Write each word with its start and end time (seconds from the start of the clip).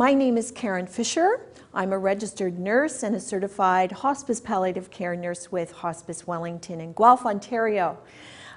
My 0.00 0.14
name 0.14 0.38
is 0.38 0.50
Karen 0.50 0.86
Fisher. 0.86 1.42
I'm 1.74 1.92
a 1.92 1.98
registered 1.98 2.58
nurse 2.58 3.02
and 3.02 3.14
a 3.14 3.20
certified 3.20 3.92
hospice 3.92 4.40
palliative 4.40 4.90
care 4.90 5.14
nurse 5.14 5.52
with 5.52 5.72
Hospice 5.72 6.26
Wellington 6.26 6.80
in 6.80 6.94
Guelph, 6.94 7.26
Ontario. 7.26 7.98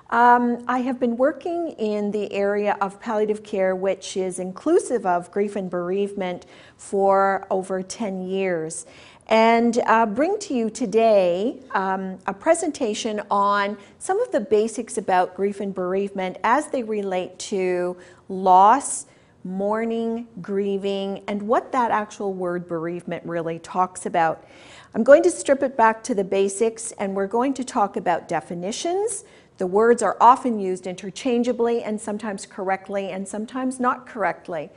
Um, 0.09 0.63
I 0.69 0.79
have 0.79 1.01
been 1.01 1.17
working 1.17 1.71
in 1.71 2.11
the 2.11 2.31
area 2.31 2.77
of 2.79 2.97
palliative 3.01 3.43
care, 3.43 3.75
which 3.75 4.15
is 4.15 4.39
inclusive 4.39 5.05
of 5.05 5.31
grief 5.31 5.57
and 5.57 5.69
bereavement, 5.69 6.45
for 6.77 7.45
over 7.51 7.83
10 7.83 8.21
years. 8.21 8.85
And 9.27 9.81
uh, 9.85 10.05
bring 10.05 10.39
to 10.39 10.53
you 10.53 10.69
today 10.69 11.59
um, 11.71 12.19
a 12.25 12.33
presentation 12.33 13.21
on 13.29 13.77
some 13.99 14.21
of 14.21 14.31
the 14.31 14.39
basics 14.39 14.97
about 14.97 15.35
grief 15.35 15.59
and 15.59 15.75
bereavement 15.75 16.37
as 16.45 16.67
they 16.67 16.83
relate 16.83 17.37
to 17.39 17.97
loss, 18.29 19.07
mourning, 19.43 20.27
grieving, 20.41 21.23
and 21.27 21.41
what 21.41 21.71
that 21.71 21.91
actual 21.91 22.33
word 22.33 22.67
bereavement 22.67 23.23
really 23.25 23.59
talks 23.59 24.05
about. 24.05 24.45
I'm 24.95 25.03
going 25.03 25.23
to 25.23 25.31
strip 25.31 25.63
it 25.63 25.75
back 25.75 26.03
to 26.03 26.15
the 26.15 26.23
basics 26.23 26.91
and 26.93 27.15
we're 27.15 27.27
going 27.27 27.53
to 27.55 27.63
talk 27.63 27.97
about 27.97 28.27
definitions. 28.27 29.25
The 29.57 29.67
words 29.67 30.01
are 30.01 30.17
often 30.21 30.59
used 30.59 30.87
interchangeably 30.87 31.83
and 31.83 31.99
sometimes 31.99 32.45
correctly 32.45 33.09
and 33.09 33.27
sometimes 33.27 33.79
not 33.79 34.05
correctly. 34.05 34.69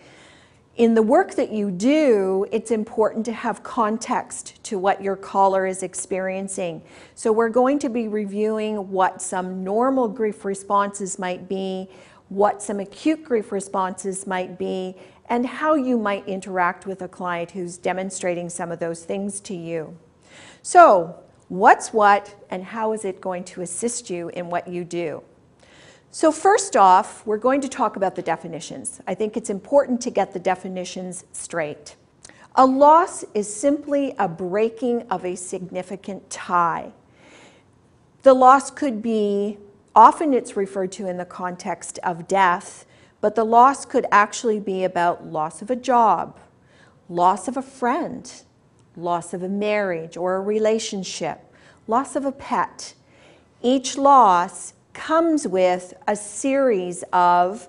In 0.76 0.92
the 0.92 1.02
work 1.02 1.34
that 1.36 1.50
you 1.50 1.70
do, 1.70 2.46
it's 2.52 2.70
important 2.70 3.24
to 3.26 3.32
have 3.32 3.62
context 3.62 4.62
to 4.64 4.78
what 4.78 5.02
your 5.02 5.16
caller 5.16 5.64
is 5.64 5.82
experiencing. 5.82 6.82
So, 7.14 7.32
we're 7.32 7.48
going 7.48 7.78
to 7.78 7.88
be 7.88 8.08
reviewing 8.08 8.90
what 8.90 9.22
some 9.22 9.64
normal 9.64 10.06
grief 10.06 10.44
responses 10.44 11.18
might 11.18 11.48
be, 11.48 11.88
what 12.28 12.62
some 12.62 12.80
acute 12.80 13.24
grief 13.24 13.52
responses 13.52 14.26
might 14.26 14.58
be, 14.58 14.96
and 15.28 15.46
how 15.46 15.74
you 15.74 15.98
might 15.98 16.26
interact 16.26 16.86
with 16.86 17.02
a 17.02 17.08
client 17.08 17.50
who's 17.52 17.78
demonstrating 17.78 18.48
some 18.48 18.70
of 18.70 18.78
those 18.78 19.04
things 19.04 19.40
to 19.40 19.54
you. 19.54 19.96
So, 20.62 21.16
what's 21.48 21.92
what, 21.92 22.34
and 22.50 22.64
how 22.64 22.92
is 22.92 23.04
it 23.04 23.20
going 23.20 23.44
to 23.44 23.62
assist 23.62 24.10
you 24.10 24.28
in 24.30 24.48
what 24.48 24.68
you 24.68 24.84
do? 24.84 25.22
So, 26.10 26.32
first 26.32 26.76
off, 26.76 27.26
we're 27.26 27.36
going 27.36 27.60
to 27.60 27.68
talk 27.68 27.96
about 27.96 28.14
the 28.14 28.22
definitions. 28.22 29.00
I 29.06 29.14
think 29.14 29.36
it's 29.36 29.50
important 29.50 30.00
to 30.02 30.10
get 30.10 30.32
the 30.32 30.38
definitions 30.38 31.24
straight. 31.32 31.96
A 32.54 32.64
loss 32.64 33.24
is 33.34 33.54
simply 33.54 34.14
a 34.18 34.26
breaking 34.26 35.02
of 35.10 35.24
a 35.24 35.36
significant 35.36 36.30
tie. 36.30 36.92
The 38.22 38.32
loss 38.32 38.70
could 38.70 39.02
be 39.02 39.58
Often 39.96 40.34
it's 40.34 40.58
referred 40.58 40.92
to 40.92 41.08
in 41.08 41.16
the 41.16 41.24
context 41.24 41.98
of 42.02 42.28
death, 42.28 42.84
but 43.22 43.34
the 43.34 43.44
loss 43.44 43.86
could 43.86 44.04
actually 44.12 44.60
be 44.60 44.84
about 44.84 45.26
loss 45.26 45.62
of 45.62 45.70
a 45.70 45.76
job, 45.76 46.38
loss 47.08 47.48
of 47.48 47.56
a 47.56 47.62
friend, 47.62 48.30
loss 48.94 49.32
of 49.32 49.42
a 49.42 49.48
marriage 49.48 50.18
or 50.18 50.36
a 50.36 50.40
relationship, 50.42 51.40
loss 51.86 52.14
of 52.14 52.26
a 52.26 52.32
pet. 52.32 52.92
Each 53.62 53.96
loss 53.96 54.74
comes 54.92 55.48
with 55.48 55.94
a 56.06 56.14
series 56.14 57.02
of 57.10 57.66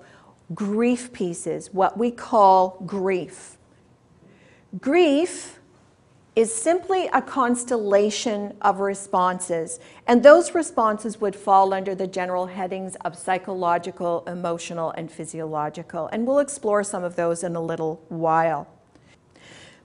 grief 0.54 1.14
pieces, 1.14 1.72
what 1.72 1.96
we 1.96 2.10
call 2.10 2.82
grief. 2.84 3.56
Grief 4.78 5.57
is 6.38 6.54
simply 6.54 7.08
a 7.12 7.20
constellation 7.20 8.56
of 8.62 8.78
responses, 8.78 9.80
and 10.06 10.22
those 10.22 10.54
responses 10.54 11.20
would 11.20 11.34
fall 11.34 11.74
under 11.74 11.96
the 11.96 12.06
general 12.06 12.46
headings 12.46 12.94
of 13.04 13.18
psychological, 13.18 14.22
emotional, 14.28 14.92
and 14.92 15.10
physiological, 15.10 16.08
and 16.12 16.24
we'll 16.24 16.38
explore 16.38 16.84
some 16.84 17.02
of 17.02 17.16
those 17.16 17.42
in 17.42 17.56
a 17.56 17.60
little 17.60 18.00
while. 18.08 18.68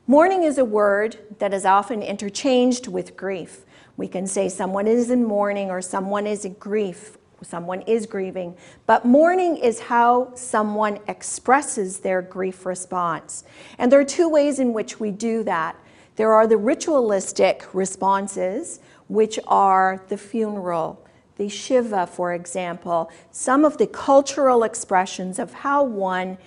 Mourning 0.06 0.44
is 0.44 0.60
a 0.60 0.64
word 0.64 1.18
that 1.40 1.56
is 1.56 1.66
often 1.66 2.04
interchanged 2.04 2.88
with 2.88 3.18
grief. 3.18 3.66
We 3.98 4.08
can 4.08 4.28
say 4.28 4.48
someone 4.48 4.86
is 4.86 5.10
in 5.10 5.26
mourning 5.26 5.72
or 5.72 5.82
someone 5.82 6.28
is 6.28 6.46
in 6.46 6.54
grief, 6.54 7.18
someone 7.42 7.82
is 7.82 8.06
grieving, 8.06 8.56
but 8.86 9.06
mourning 9.06 9.58
is 9.58 9.80
how 9.80 10.32
someone 10.36 11.00
expresses 11.08 12.02
their 12.02 12.22
grief 12.22 12.64
response. 12.64 13.44
And 13.80 13.92
there 13.92 14.00
are 14.00 14.06
two 14.06 14.30
ways 14.30 14.60
in 14.60 14.72
which 14.72 15.00
we 15.00 15.10
do 15.10 15.42
that. 15.46 15.78
There 16.16 16.34
are 16.34 16.46
the 16.46 16.58
ritualistic 16.58 17.66
responses, 17.74 18.80
which 19.08 19.40
are 19.48 20.04
the 20.10 20.18
funeral, 20.18 21.04
the 21.38 21.50
Shiva, 21.50 22.06
for 22.06 22.34
example, 22.34 23.10
some 23.32 23.66
of 23.66 23.78
the 23.78 23.88
cultural 23.88 24.64
expressions 24.64 25.40
of 25.40 25.54
how 25.54 25.84
one 25.84 26.38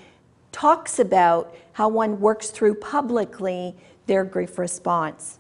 talks 0.53 0.99
about 0.99 1.55
how 1.73 1.89
one 1.89 2.21
works 2.21 2.51
through 2.51 2.77
publicly 2.77 3.77
their 4.07 4.25
grief 4.25 4.59
response. 4.59 5.39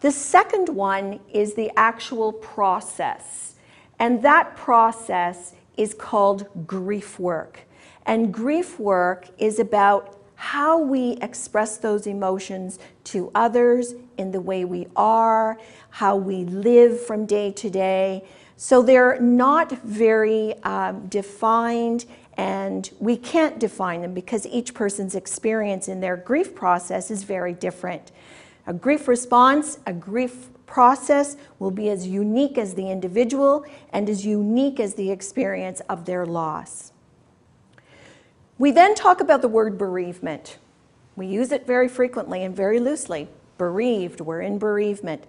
The 0.00 0.10
second 0.10 0.68
one 0.68 1.20
is 1.32 1.54
the 1.54 1.70
actual 1.76 2.32
process, 2.32 3.54
and 3.98 4.22
that 4.22 4.56
process 4.56 5.54
is 5.76 5.94
called 5.94 6.48
grief 6.66 7.20
work. 7.20 7.60
And 8.04 8.34
grief 8.34 8.80
work 8.80 9.28
is 9.38 9.60
about 9.60 10.18
how 10.42 10.76
we 10.76 11.12
express 11.22 11.76
those 11.76 12.08
emotions 12.08 12.80
to 13.04 13.30
others 13.32 13.94
in 14.18 14.32
the 14.32 14.40
way 14.40 14.64
we 14.64 14.88
are, 14.96 15.56
how 15.90 16.16
we 16.16 16.44
live 16.46 17.00
from 17.00 17.24
day 17.24 17.52
to 17.52 17.70
day. 17.70 18.24
So 18.56 18.82
they're 18.82 19.20
not 19.20 19.70
very 19.84 20.54
um, 20.64 21.06
defined, 21.06 22.06
and 22.36 22.90
we 22.98 23.16
can't 23.16 23.60
define 23.60 24.02
them 24.02 24.14
because 24.14 24.44
each 24.48 24.74
person's 24.74 25.14
experience 25.14 25.86
in 25.86 26.00
their 26.00 26.16
grief 26.16 26.56
process 26.56 27.12
is 27.12 27.22
very 27.22 27.52
different. 27.52 28.10
A 28.66 28.74
grief 28.74 29.06
response, 29.06 29.78
a 29.86 29.92
grief 29.92 30.48
process 30.66 31.36
will 31.60 31.70
be 31.70 31.88
as 31.88 32.08
unique 32.08 32.58
as 32.58 32.74
the 32.74 32.90
individual 32.90 33.64
and 33.92 34.10
as 34.10 34.26
unique 34.26 34.80
as 34.80 34.94
the 34.94 35.12
experience 35.12 35.78
of 35.88 36.04
their 36.04 36.26
loss. 36.26 36.91
We 38.62 38.70
then 38.70 38.94
talk 38.94 39.20
about 39.20 39.42
the 39.42 39.48
word 39.48 39.76
bereavement. 39.76 40.58
We 41.16 41.26
use 41.26 41.50
it 41.50 41.66
very 41.66 41.88
frequently 41.88 42.44
and 42.44 42.54
very 42.54 42.78
loosely. 42.78 43.26
Bereaved, 43.58 44.20
we're 44.20 44.40
in 44.40 44.60
bereavement. 44.60 45.24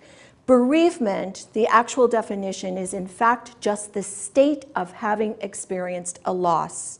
Bereavement, 0.45 1.47
the 1.53 1.65
actual 1.65 2.07
definition, 2.07 2.77
is 2.77 2.93
in 2.93 3.07
fact 3.07 3.59
just 3.59 3.93
the 3.95 4.03
state 4.03 4.65
of 4.75 4.91
having 4.91 5.33
experienced 5.41 6.19
a 6.25 6.31
loss. 6.31 6.99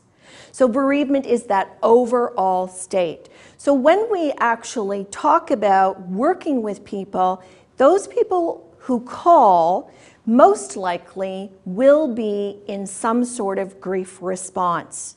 So, 0.50 0.66
bereavement 0.66 1.24
is 1.24 1.44
that 1.44 1.78
overall 1.84 2.66
state. 2.66 3.28
So, 3.56 3.72
when 3.72 4.10
we 4.10 4.32
actually 4.38 5.04
talk 5.12 5.52
about 5.52 6.08
working 6.08 6.62
with 6.62 6.84
people, 6.84 7.44
those 7.76 8.08
people 8.08 8.74
who 8.78 9.02
call 9.02 9.88
most 10.26 10.76
likely 10.76 11.52
will 11.64 12.12
be 12.12 12.58
in 12.66 12.88
some 12.88 13.24
sort 13.24 13.60
of 13.60 13.80
grief 13.80 14.18
response. 14.20 15.14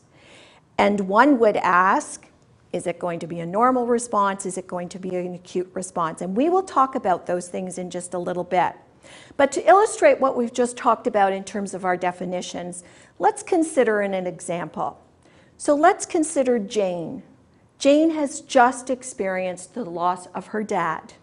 And 0.77 1.01
one 1.01 1.39
would 1.39 1.57
ask, 1.57 2.27
is 2.74 2.85
it 2.85 3.00
going 3.00 3.19
to 3.19 3.27
be 3.27 3.39
a 3.39 3.45
normal 3.45 3.88
response? 3.88 4.45
Is 4.45 4.57
it 4.57 4.68
going 4.68 4.89
to 4.89 5.00
be 5.00 5.15
an 5.15 5.33
acute 5.33 5.69
response? 5.74 6.21
And 6.21 6.35
we 6.35 6.50
will 6.50 6.63
talk 6.63 6.95
about 6.95 7.25
those 7.25 7.47
things 7.47 7.77
in 7.77 7.89
just 7.89 8.13
a 8.13 8.19
little 8.19 8.44
bit. 8.44 8.75
But 9.38 9.51
to 9.53 9.68
illustrate 9.68 10.19
what 10.19 10.35
we've 10.35 10.53
just 10.53 10.75
talked 10.75 11.07
about 11.07 11.31
in 11.31 11.44
terms 11.44 11.74
of 11.74 11.85
our 11.85 11.95
definitions, 11.95 12.83
let's 13.19 13.41
consider 13.41 14.01
an 14.01 14.13
example. 14.27 15.00
So 15.57 15.75
let's 15.75 16.06
consider 16.06 16.59
Jane. 16.59 17.24
Jane 17.79 18.12
has 18.12 18.41
just 18.41 18.89
experienced 18.89 19.74
the 19.74 19.85
loss 19.85 20.27
of 20.27 20.47
her 20.47 20.63
dad. 20.63 21.13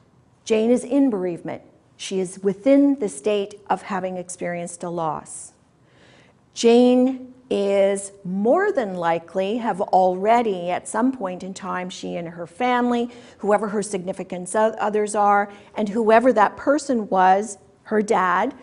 Jane 0.45 0.71
is 0.71 0.83
in 0.83 1.11
bereavement. 1.11 1.63
She 1.97 2.21
is 2.21 2.41
within 2.43 2.99
the 2.99 3.09
state 3.09 3.61
of 3.69 3.83
having 3.83 4.17
experienced 4.17 4.83
a 4.83 4.89
loss. 4.89 5.53
Jane 6.55 7.34
is 7.51 8.13
more 8.25 8.73
than 8.73 8.95
likely 8.95 9.59
have 9.59 9.81
already, 9.81 10.71
at 10.71 10.89
some 10.89 11.13
point 11.13 11.43
in 11.43 11.55
time, 11.55 11.91
she 11.91 12.17
and 12.17 12.29
her 12.29 12.47
family, 12.47 13.11
whoever 13.39 13.69
her 13.69 13.83
significant 13.83 14.55
others 14.57 15.15
are, 15.15 15.53
and 15.77 15.89
whoever 15.89 16.33
that 16.33 16.57
person 16.57 17.09
was, 17.09 17.59
her 17.85 18.03
dad, 18.03 18.55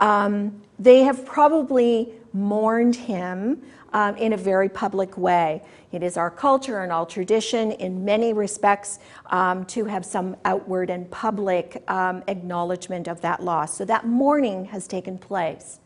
Um, 0.00 0.62
they 0.78 1.04
have 1.04 1.26
probably 1.26 2.08
mourned 2.32 2.96
him 2.96 3.62
um, 3.92 4.16
in 4.16 4.32
a 4.32 4.36
very 4.36 4.68
public 4.68 5.18
way. 5.18 5.62
It 5.92 6.02
is 6.02 6.16
our 6.16 6.30
culture 6.30 6.82
and 6.82 6.92
our 6.92 7.04
tradition, 7.04 7.72
in 7.72 8.04
many 8.04 8.32
respects, 8.32 8.98
um, 9.26 9.64
to 9.66 9.84
have 9.84 10.04
some 10.04 10.36
outward 10.44 10.88
and 10.90 11.10
public 11.10 11.82
um, 11.88 12.22
acknowledgement 12.28 13.08
of 13.08 13.20
that 13.20 13.42
loss. 13.42 13.76
So 13.76 13.84
that 13.84 14.06
mourning 14.06 14.66
has 14.66 14.86
taken 14.86 15.18
place. 15.18 15.80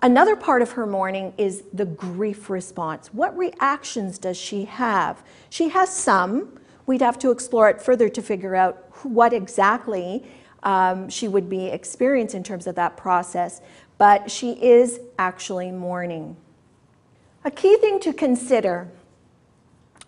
Another 0.00 0.36
part 0.36 0.62
of 0.62 0.72
her 0.72 0.86
mourning 0.86 1.32
is 1.36 1.64
the 1.72 1.84
grief 1.84 2.48
response. 2.48 3.12
What 3.12 3.36
reactions 3.36 4.18
does 4.18 4.36
she 4.36 4.64
have? 4.66 5.24
She 5.50 5.70
has 5.70 5.94
some. 5.94 6.60
We'd 6.86 7.02
have 7.02 7.18
to 7.18 7.30
explore 7.32 7.68
it 7.68 7.82
further 7.82 8.08
to 8.08 8.22
figure 8.22 8.54
out 8.54 8.90
what 9.02 9.32
exactly 9.32 10.24
um, 10.62 11.08
she 11.08 11.26
would 11.26 11.48
be 11.48 11.66
experiencing 11.66 12.38
in 12.38 12.44
terms 12.44 12.66
of 12.66 12.76
that 12.76 12.96
process, 12.96 13.60
but 13.96 14.30
she 14.30 14.52
is 14.52 15.00
actually 15.18 15.72
mourning. 15.72 16.36
A 17.44 17.50
key 17.50 17.76
thing 17.76 17.98
to 18.00 18.12
consider 18.12 18.88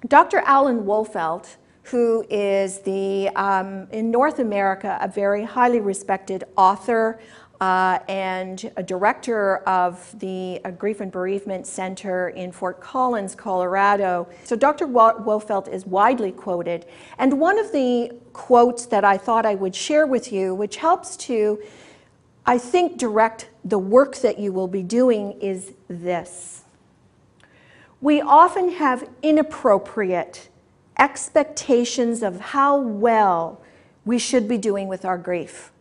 Dr. 0.06 0.38
Alan 0.46 0.84
Wolfelt, 0.84 1.56
who 1.84 2.25
is 2.31 2.81
the, 2.81 3.28
um, 3.31 3.88
in 3.90 4.10
North 4.10 4.38
America, 4.38 4.98
a 5.00 5.08
very 5.08 5.44
highly 5.44 5.81
respected 5.81 6.44
author 6.56 7.20
uh, 7.60 7.98
and 8.08 8.72
a 8.76 8.82
director 8.82 9.58
of 9.58 10.18
the 10.18 10.60
uh, 10.64 10.70
Grief 10.70 11.00
and 11.00 11.12
Bereavement 11.12 11.66
Center 11.66 12.30
in 12.30 12.52
Fort 12.52 12.80
Collins, 12.80 13.34
Colorado. 13.34 14.28
So 14.44 14.56
Dr. 14.56 14.86
Wolfelt 14.86 15.68
is 15.68 15.84
widely 15.84 16.32
quoted. 16.32 16.86
And 17.18 17.38
one 17.38 17.58
of 17.58 17.70
the 17.72 18.12
quotes 18.32 18.86
that 18.86 19.04
I 19.04 19.18
thought 19.18 19.44
I 19.44 19.54
would 19.56 19.74
share 19.74 20.06
with 20.06 20.32
you, 20.32 20.54
which 20.54 20.76
helps 20.76 21.16
to, 21.18 21.62
I 22.46 22.56
think, 22.56 22.96
direct 22.96 23.50
the 23.64 23.78
work 23.78 24.16
that 24.16 24.38
you 24.38 24.52
will 24.52 24.68
be 24.68 24.82
doing, 24.82 25.32
is 25.40 25.74
this. 25.88 26.62
We 28.00 28.22
often 28.22 28.70
have 28.72 29.06
inappropriate 29.22 30.48
expectations 30.98 32.22
of 32.22 32.40
how 32.40 32.78
well 32.78 33.60
we 34.06 34.18
should 34.18 34.48
be 34.48 34.56
doing 34.56 34.88
with 34.88 35.04
our 35.04 35.18
grief. 35.18 35.72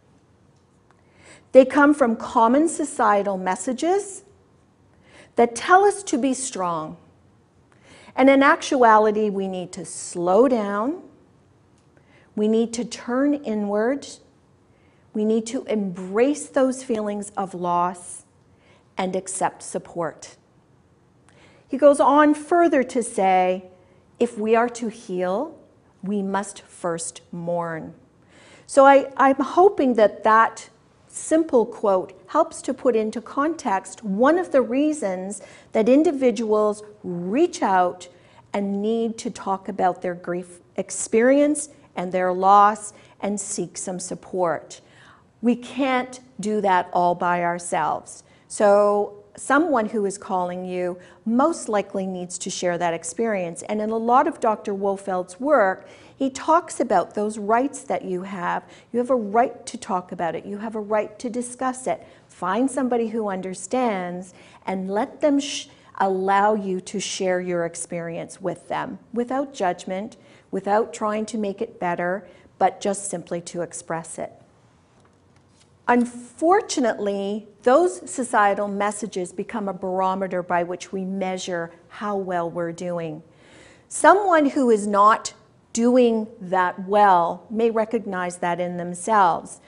They 1.52 1.66
come 1.66 1.94
from 1.94 2.16
common 2.16 2.68
societal 2.68 3.38
messages 3.38 4.24
that 5.36 5.56
tell 5.56 5.84
us 5.84 6.04
to 6.04 6.18
be 6.18 6.34
strong. 6.34 6.98
And 8.16 8.30
in 8.30 8.44
actuality, 8.44 9.30
we 9.30 9.48
need 9.48 9.72
to 9.74 9.86
slow 9.86 10.48
down. 10.48 11.02
We 12.36 12.48
need 12.48 12.74
to 12.74 12.86
turn 12.86 13.34
inward. 13.34 14.08
We 15.14 15.26
need 15.26 15.48
to 15.48 15.64
embrace 15.66 16.48
those 16.48 16.84
feelings 16.84 17.32
of 17.38 17.54
loss 17.54 18.26
and 18.98 19.16
accept 19.16 19.64
support. 19.64 20.36
He 21.68 21.78
goes 21.78 22.00
on 22.00 22.34
further 22.34 22.84
to 22.84 23.02
say 23.02 23.66
if 24.20 24.38
we 24.38 24.56
are 24.56 24.70
to 24.70 24.90
heal, 24.90 25.58
we 26.04 26.22
must 26.22 26.62
first 26.64 27.22
mourn. 27.32 27.94
So 28.68 28.86
I, 28.86 29.12
am 29.18 29.36
hoping 29.36 29.94
that 29.96 30.24
that 30.24 30.69
simple 31.10 31.66
quote 31.66 32.20
helps 32.28 32.62
to 32.62 32.74
put 32.74 32.96
into 32.96 33.22
context 33.22 34.04
one 34.04 34.38
of 34.38 34.52
the 34.52 34.62
reasons 34.62 35.42
that 35.72 35.90
individuals 35.90 36.84
reach 37.04 37.62
out 37.62 38.08
and 38.54 38.82
need 38.82 39.18
to 39.18 39.30
talk 39.30 39.68
about 39.68 40.02
their 40.02 40.16
grief 40.16 40.60
experience 40.76 41.70
and 41.96 42.12
their 42.12 42.32
loss 42.32 42.94
and 43.22 43.40
seek 43.40 43.78
some 43.78 44.00
support. 44.00 44.82
We 45.42 45.56
can't 45.56 46.20
do 46.40 46.62
that 46.62 46.90
all 46.94 47.16
by 47.16 47.44
ourselves. 47.44 48.24
So, 48.48 49.19
someone 49.36 49.88
who 49.88 50.06
is 50.06 50.18
calling 50.18 50.66
you 50.66 50.98
most 51.26 51.70
likely 51.70 52.06
needs 52.06 52.38
to 52.40 52.50
share 52.50 52.78
that 52.78 52.94
experience. 52.94 53.62
And 53.64 53.82
in 53.82 53.90
a 53.90 53.98
lot 53.98 54.28
of 54.28 54.40
Dr. 54.40 54.74
Wolfelt's 54.74 55.40
work, 55.40 55.88
he 56.16 56.30
talks 56.30 56.80
about 56.80 57.16
those 57.16 57.38
rights 57.38 57.84
that 57.84 58.04
you 58.04 58.24
have. 58.24 58.64
You 58.92 59.00
have 59.00 59.10
a 59.10 59.16
right 59.16 59.66
to 59.66 59.78
talk 59.78 60.12
about 60.12 60.36
it, 60.36 60.46
you 60.46 60.58
have 60.58 60.76
a 60.76 60.82
right 60.82 61.18
to 61.20 61.30
discuss 61.30 61.88
it. 61.88 62.06
Find 62.28 62.70
somebody 62.70 63.08
who 63.08 63.30
understands 63.30 64.34
and 64.66 64.90
let 64.90 65.22
them 65.22 65.40
allow 65.98 66.56
you 66.56 66.80
to 66.82 67.00
share 67.00 67.42
your 67.42 67.66
experience 67.66 68.42
with 68.42 68.68
them 68.68 69.00
without 69.14 69.54
judgment, 69.54 70.18
without 70.52 70.94
trying 70.94 71.26
to 71.26 71.38
make 71.38 71.62
it 71.62 71.80
better, 71.80 72.28
but 72.58 72.82
just 72.82 73.10
simply 73.10 73.42
to 73.42 73.62
express 73.62 74.18
it. 74.18 74.39
Unfortunately, 75.90 77.48
those 77.64 78.08
societal 78.08 78.68
messages 78.68 79.34
become 79.34 79.68
a 79.68 79.74
barometer 79.74 80.44
by 80.44 80.62
which 80.62 80.92
we 80.92 81.04
measure 81.04 81.72
how 81.88 82.16
well 82.16 82.48
we're 82.48 82.72
doing. 82.72 83.24
Someone 83.88 84.52
who 84.52 84.70
is 84.70 84.86
not 84.86 85.34
doing 85.74 86.28
that 86.40 86.88
well 86.88 87.48
may 87.50 87.72
recognize 87.72 88.38
that 88.38 88.60
in 88.60 88.78
themselves. 88.78 89.62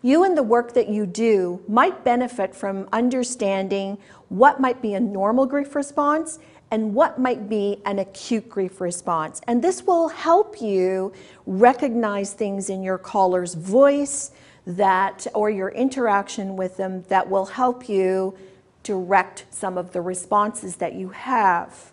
You 0.00 0.22
and 0.22 0.36
the 0.36 0.44
work 0.44 0.74
that 0.74 0.88
you 0.88 1.06
do 1.06 1.60
might 1.66 2.04
benefit 2.04 2.54
from 2.54 2.88
understanding 2.92 3.98
what 4.28 4.60
might 4.60 4.80
be 4.80 4.94
a 4.94 5.00
normal 5.00 5.44
grief 5.44 5.74
response 5.74 6.38
and 6.70 6.94
what 6.94 7.18
might 7.18 7.48
be 7.48 7.82
an 7.84 7.98
acute 7.98 8.48
grief 8.48 8.80
response. 8.80 9.40
And 9.48 9.60
this 9.60 9.82
will 9.82 10.06
help 10.06 10.60
you 10.60 11.12
recognize 11.46 12.32
things 12.32 12.70
in 12.70 12.84
your 12.84 12.98
caller's 12.98 13.54
voice 13.54 14.30
that 14.66 15.26
or 15.32 15.48
your 15.48 15.68
interaction 15.68 16.56
with 16.56 16.76
them 16.76 17.04
that 17.08 17.30
will 17.30 17.46
help 17.46 17.88
you 17.88 18.36
direct 18.82 19.46
some 19.50 19.78
of 19.78 19.92
the 19.92 20.00
responses 20.00 20.76
that 20.76 20.94
you 20.94 21.10
have. 21.10 21.92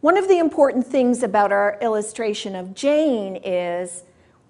One 0.00 0.16
of 0.16 0.28
the 0.28 0.38
important 0.38 0.86
things 0.86 1.22
about 1.22 1.52
our 1.52 1.78
illustration 1.80 2.56
of 2.56 2.74
Jane 2.74 3.36
is 3.36 4.04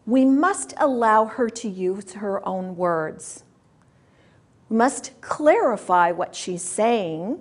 we 0.06 0.24
must 0.24 0.74
allow 0.78 1.26
her 1.26 1.48
to 1.50 1.68
use 1.68 2.14
her 2.14 2.46
own 2.46 2.76
words. 2.76 3.44
We 4.68 4.76
must 4.76 5.12
clarify 5.20 6.12
what 6.12 6.34
she's 6.34 6.62
saying 6.62 7.38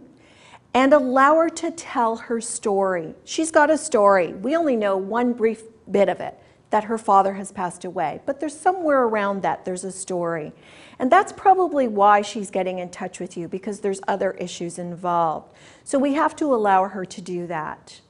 and 0.74 0.94
allow 0.94 1.36
her 1.36 1.50
to 1.50 1.72
tell 1.72 2.18
her 2.18 2.40
story. 2.40 3.16
She's 3.24 3.52
got 3.52 3.70
a 3.70 3.78
story. 3.78 4.34
We 4.34 4.56
only 4.56 4.76
know 4.76 4.98
one 4.98 5.34
brief 5.34 5.64
bit 5.90 6.10
of 6.10 6.20
it 6.20 6.38
that 6.72 6.86
her 6.86 6.98
father 6.98 7.34
has 7.34 7.52
passed 7.52 7.86
away, 7.86 8.22
but 8.26 8.40
there's 8.40 8.58
somewhere 8.58 9.04
around 9.04 9.44
that, 9.44 9.66
there's 9.66 9.84
a 9.84 9.92
story. 9.92 10.54
And 10.98 11.12
that's 11.12 11.34
probably 11.34 11.88
why 11.88 12.22
she's 12.22 12.50
getting 12.50 12.80
in 12.80 12.90
touch 12.90 13.20
with 13.20 13.38
you 13.38 13.48
because 13.48 13.82
there's 13.82 14.02
other 14.08 14.32
issues 14.32 14.80
involved. 14.80 15.54
So 15.84 16.00
we 16.00 16.14
have 16.14 16.36
to 16.38 16.54
allow 16.54 16.88
her 16.88 17.06
to 17.06 17.22
do 17.22 17.46
that. 17.48 18.02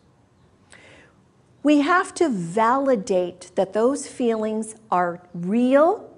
We 1.64 1.82
have 1.82 2.14
to 2.16 2.30
validate 2.30 3.52
that 3.56 3.74
those 3.74 4.08
feelings 4.08 4.76
are 4.90 5.22
real, 5.34 6.10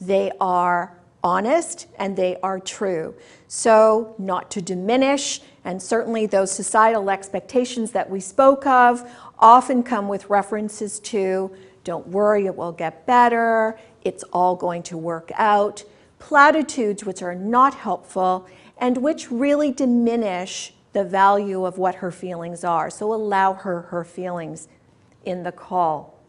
they 0.00 0.30
are 0.40 0.98
honest, 1.22 1.86
and 1.98 2.16
they 2.16 2.36
are 2.42 2.58
true. 2.58 3.14
So, 3.48 4.14
not 4.18 4.50
to 4.52 4.62
diminish, 4.62 5.40
and 5.64 5.82
certainly 5.82 6.26
those 6.26 6.50
societal 6.50 7.10
expectations 7.10 7.92
that 7.92 8.08
we 8.08 8.20
spoke 8.20 8.66
of 8.66 9.08
often 9.38 9.82
come 9.82 10.08
with 10.08 10.30
references 10.30 10.98
to 11.00 11.54
don't 11.88 12.08
worry, 12.08 12.44
it 12.44 12.54
will 12.54 12.70
get 12.70 13.06
better, 13.06 13.78
it's 14.04 14.22
all 14.24 14.54
going 14.54 14.82
to 14.82 14.98
work 14.98 15.30
out. 15.36 15.84
Platitudes 16.18 17.02
which 17.02 17.22
are 17.22 17.34
not 17.34 17.72
helpful 17.72 18.46
and 18.76 18.98
which 18.98 19.30
really 19.30 19.72
diminish 19.72 20.74
the 20.92 21.02
value 21.02 21.64
of 21.64 21.78
what 21.78 21.94
her 21.94 22.10
feelings 22.10 22.62
are. 22.62 22.90
So 22.90 23.14
allow 23.14 23.54
her 23.54 23.80
her 23.82 24.04
feelings 24.04 24.68
in 25.24 25.44
the 25.44 25.52
call. 25.52 26.20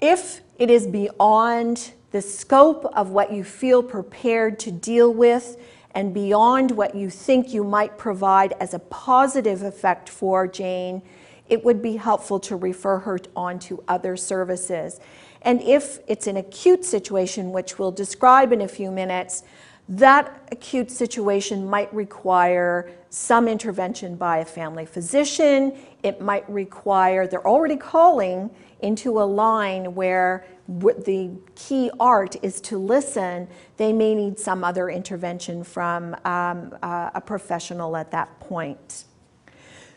If 0.00 0.40
it 0.58 0.70
is 0.70 0.88
beyond 0.88 1.92
the 2.10 2.20
scope 2.20 2.84
of 2.96 3.10
what 3.10 3.32
you 3.32 3.44
feel 3.44 3.80
prepared 3.80 4.58
to 4.58 4.72
deal 4.72 5.14
with 5.14 5.56
and 5.92 6.12
beyond 6.12 6.72
what 6.72 6.96
you 6.96 7.10
think 7.10 7.54
you 7.54 7.62
might 7.62 7.96
provide 7.96 8.54
as 8.58 8.74
a 8.74 8.80
positive 8.80 9.62
effect 9.62 10.08
for 10.08 10.48
Jane, 10.48 11.00
it 11.48 11.64
would 11.64 11.82
be 11.82 11.96
helpful 11.96 12.40
to 12.40 12.56
refer 12.56 12.98
her 13.00 13.18
on 13.36 13.58
to 13.60 13.82
other 13.86 14.16
services. 14.16 15.00
And 15.42 15.60
if 15.62 15.98
it's 16.06 16.26
an 16.26 16.36
acute 16.38 16.84
situation, 16.84 17.52
which 17.52 17.78
we'll 17.78 17.92
describe 17.92 18.52
in 18.52 18.62
a 18.62 18.68
few 18.68 18.90
minutes, 18.90 19.42
that 19.88 20.48
acute 20.50 20.90
situation 20.90 21.68
might 21.68 21.92
require 21.92 22.90
some 23.10 23.46
intervention 23.46 24.16
by 24.16 24.38
a 24.38 24.44
family 24.44 24.86
physician. 24.86 25.76
It 26.02 26.22
might 26.22 26.48
require, 26.48 27.26
they're 27.26 27.46
already 27.46 27.76
calling 27.76 28.48
into 28.80 29.20
a 29.20 29.24
line 29.24 29.94
where 29.94 30.46
the 30.66 31.30
key 31.54 31.90
art 32.00 32.36
is 32.42 32.62
to 32.62 32.78
listen. 32.78 33.46
They 33.76 33.92
may 33.92 34.14
need 34.14 34.38
some 34.38 34.64
other 34.64 34.88
intervention 34.88 35.62
from 35.62 36.14
um, 36.24 36.74
uh, 36.82 37.10
a 37.14 37.20
professional 37.20 37.96
at 37.96 38.10
that 38.12 38.40
point. 38.40 39.04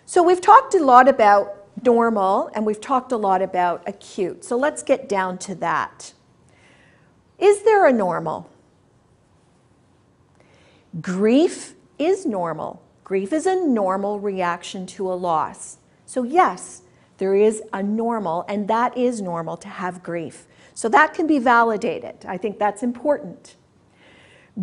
So 0.10 0.24
we've 0.24 0.40
talked 0.40 0.74
a 0.74 0.80
lot 0.80 1.10
about 1.10 1.68
normal 1.84 2.50
and 2.56 2.66
we've 2.66 2.80
talked 2.80 3.12
a 3.12 3.18
lot 3.18 3.42
about 3.42 3.84
acute. 3.86 4.46
So 4.46 4.58
let's 4.58 4.82
get 4.82 5.10
down 5.10 5.38
to 5.40 5.56
that. 5.56 6.14
Is 7.38 7.64
there 7.64 7.86
a 7.86 7.92
normal? 7.92 8.50
Grief 11.02 11.76
is 12.00 12.26
normal. 12.26 12.82
Grief 13.04 13.34
is 13.34 13.46
a 13.46 13.56
normal 13.56 14.22
reaction 14.22 14.86
to 14.86 15.12
a 15.12 15.14
loss. 15.14 15.78
So, 16.06 16.24
yes, 16.24 16.84
there 17.18 17.36
is 17.36 17.62
a 17.74 17.84
normal, 17.84 18.46
and 18.48 18.70
that 18.70 18.98
is 18.98 19.22
normal 19.22 19.58
to 19.58 19.68
have 19.68 20.04
grief. 20.04 20.48
So, 20.74 20.88
that 20.88 21.14
can 21.14 21.28
be 21.28 21.38
validated. 21.38 22.26
I 22.26 22.38
think 22.38 22.60
that's 22.60 22.82
important. 22.82 23.57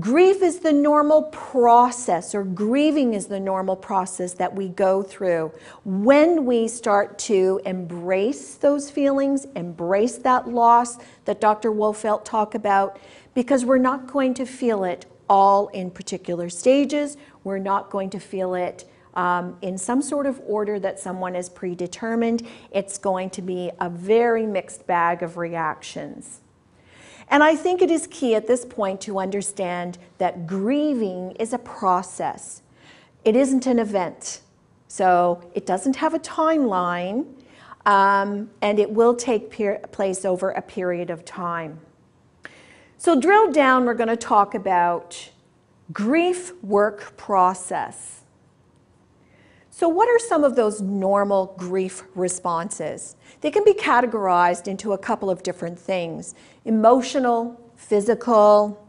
Grief 0.01 0.43
is 0.43 0.59
the 0.59 0.73
normal 0.73 1.23
process, 1.25 2.35
or 2.35 2.43
grieving 2.43 3.15
is 3.15 3.29
the 3.29 3.39
normal 3.39 3.77
process 3.77 4.35
that 4.35 4.53
we 4.53 4.69
go 4.69 5.05
through 5.05 5.53
when 5.85 6.45
we 6.45 6.67
start 6.67 7.17
to 7.17 7.61
embrace 7.65 8.57
those 8.57 8.91
feelings, 8.91 9.47
embrace 9.55 10.19
that 10.19 10.49
loss 10.49 10.99
that 11.27 11.41
Dr. 11.41 11.71
Wolfelt 11.71 12.25
talked 12.25 12.57
about, 12.57 12.99
because 13.35 13.65
we're 13.65 13.79
not 13.79 14.09
going 14.09 14.35
to 14.35 14.45
feel 14.45 14.83
it 14.83 15.07
all 15.29 15.69
in 15.69 15.93
particular 15.93 16.51
stages. 16.51 17.17
We're 17.45 17.59
not 17.59 17.91
going 17.91 18.11
to 18.11 18.19
feel 18.19 18.55
it 18.55 18.91
um, 19.15 19.57
in 19.63 19.79
some 19.79 20.03
sort 20.03 20.27
of 20.27 20.41
order 20.45 20.81
that 20.81 20.99
someone 20.99 21.35
has 21.35 21.49
predetermined. 21.49 22.45
It's 22.73 22.99
going 22.99 23.31
to 23.31 23.43
be 23.43 23.71
a 23.81 23.89
very 23.89 24.45
mixed 24.45 24.89
bag 24.89 25.23
of 25.23 25.37
reactions. 25.37 26.41
And 27.28 27.43
I 27.43 27.57
think 27.57 27.83
it 27.83 27.90
is 27.90 28.07
key 28.07 28.35
at 28.35 28.47
this 28.47 28.64
point 28.64 29.00
to 29.02 29.19
understand 29.19 29.99
that 30.19 30.47
grieving 30.47 31.33
is 31.33 31.52
a 31.52 31.59
process. 31.59 32.62
It 33.25 33.35
isn't 33.37 33.66
an 33.66 33.78
event. 33.78 34.40
So 34.88 35.43
it 35.54 35.66
doesn't 35.66 35.97
have 35.97 36.14
a 36.14 36.19
timeline, 36.19 37.26
um, 37.87 38.50
and 38.62 38.78
it 38.78 38.90
will 38.90 39.16
take 39.16 39.50
place 39.93 40.25
over 40.25 40.50
a 40.50 40.62
period 40.62 41.11
of 41.11 41.25
time. 41.25 41.81
So, 42.97 43.21
drill 43.21 43.50
down, 43.50 43.85
we're 43.85 43.95
going 43.95 44.09
to 44.09 44.16
talk 44.16 44.54
about 44.54 45.31
grief 45.93 46.52
work 46.62 47.16
process. 47.16 48.23
So, 49.71 49.88
what 49.88 50.09
are 50.09 50.19
some 50.21 50.45
of 50.45 50.54
those 50.54 50.81
normal 50.81 51.54
grief 51.59 52.04
responses? 52.14 53.16
They 53.40 53.50
can 53.50 53.64
be 53.64 53.75
categorized 53.75 54.69
into 54.69 54.93
a 54.93 54.99
couple 54.99 55.28
of 55.28 55.43
different 55.43 55.78
things 55.78 56.35
emotional, 56.64 57.61
physical, 57.76 58.80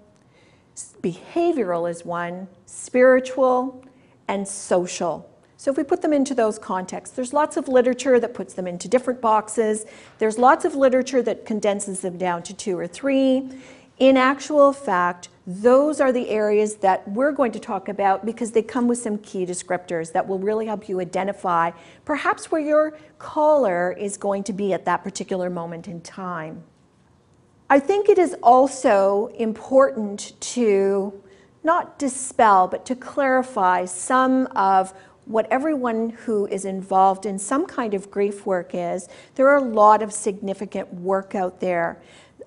behavioral 1.02 1.90
is 1.90 2.06
one, 2.06 2.48
spiritual, 2.66 3.84
and 4.28 4.48
social. 4.48 5.30
So, 5.58 5.72
if 5.72 5.78
we 5.78 5.84
put 5.84 6.02
them 6.02 6.14
into 6.14 6.36
those 6.36 6.60
contexts, 6.60 7.16
there's 7.16 7.34
lots 7.34 7.58
of 7.58 7.68
literature 7.68 8.20
that 8.20 8.34
puts 8.34 8.54
them 8.54 8.68
into 8.68 8.88
different 8.88 9.22
boxes. 9.22 9.86
There's 10.20 10.38
lots 10.38 10.66
of 10.66 10.76
literature 10.76 11.22
that 11.24 11.46
condenses 11.46 12.02
them 12.02 12.18
down 12.18 12.44
to 12.44 12.54
two 12.54 12.78
or 12.78 12.88
three. 12.88 13.50
In 13.98 14.18
actual 14.18 14.74
fact, 14.74 15.30
those 15.48 16.02
are 16.02 16.12
the 16.12 16.30
areas 16.30 16.76
that 16.78 17.08
we're 17.08 17.32
going 17.32 17.52
to 17.54 17.60
talk 17.60 17.88
about 17.88 18.26
because 18.26 18.52
they 18.52 18.62
come 18.62 18.88
with 18.88 18.98
some 18.98 19.18
key 19.20 19.46
descriptors 19.46 20.12
that 20.12 20.28
will 20.28 20.40
really 20.40 20.66
help 20.66 20.90
you 20.90 21.00
identify 21.00 21.72
perhaps 22.04 22.52
where 22.52 22.62
your 22.62 22.98
caller 23.20 23.94
is 23.98 24.18
going 24.18 24.44
to 24.44 24.54
be 24.54 24.74
at 24.74 24.86
that 24.86 25.04
particular 25.04 25.50
moment 25.50 25.88
in 25.88 26.02
time. 26.02 26.64
I 27.70 27.80
think 27.80 28.10
it 28.10 28.20
is 28.20 28.36
also 28.44 29.28
important 29.38 30.40
to 30.40 31.22
not 31.64 31.98
dispel, 31.98 32.68
but 32.68 32.86
to 32.86 32.96
clarify 32.96 33.86
some 33.86 34.46
of 34.56 34.94
what 35.26 35.48
everyone 35.50 36.12
who 36.12 36.46
is 36.46 36.66
involved 36.66 37.26
in 37.26 37.40
some 37.40 37.66
kind 37.66 37.96
of 37.96 38.12
grief 38.12 38.46
work 38.46 38.72
is. 38.74 39.10
There 39.34 39.50
are 39.50 39.58
a 39.58 39.64
lot 39.64 40.04
of 40.04 40.14
significant 40.14 40.94
work 40.94 41.34
out 41.34 41.60
there. 41.60 42.02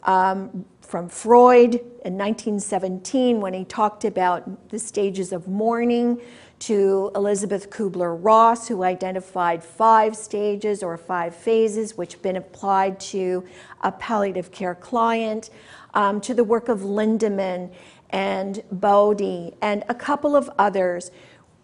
Um, 0.04 0.64
from 0.88 1.06
Freud 1.06 1.74
in 1.74 2.16
1917 2.16 3.42
when 3.42 3.52
he 3.52 3.62
talked 3.66 4.06
about 4.06 4.70
the 4.70 4.78
stages 4.78 5.32
of 5.32 5.46
mourning 5.46 6.18
to 6.60 7.10
Elizabeth 7.14 7.70
Kubler-Ross 7.70 8.68
who 8.68 8.82
identified 8.82 9.62
five 9.62 10.16
stages 10.16 10.82
or 10.82 10.96
five 10.96 11.34
phases 11.34 11.96
which 11.96 12.14
have 12.14 12.22
been 12.22 12.36
applied 12.36 12.98
to 13.00 13.44
a 13.82 13.92
palliative 13.92 14.50
care 14.50 14.74
client, 14.74 15.50
um, 15.94 16.20
to 16.20 16.34
the 16.34 16.44
work 16.44 16.68
of 16.68 16.80
Lindemann 16.80 17.70
and 18.10 18.62
Bowlby 18.72 19.54
and 19.60 19.84
a 19.88 19.94
couple 19.94 20.34
of 20.34 20.50
others 20.58 21.10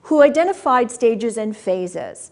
who 0.03 0.23
identified 0.23 0.91
stages 0.91 1.37
and 1.37 1.57
phases. 1.57 2.31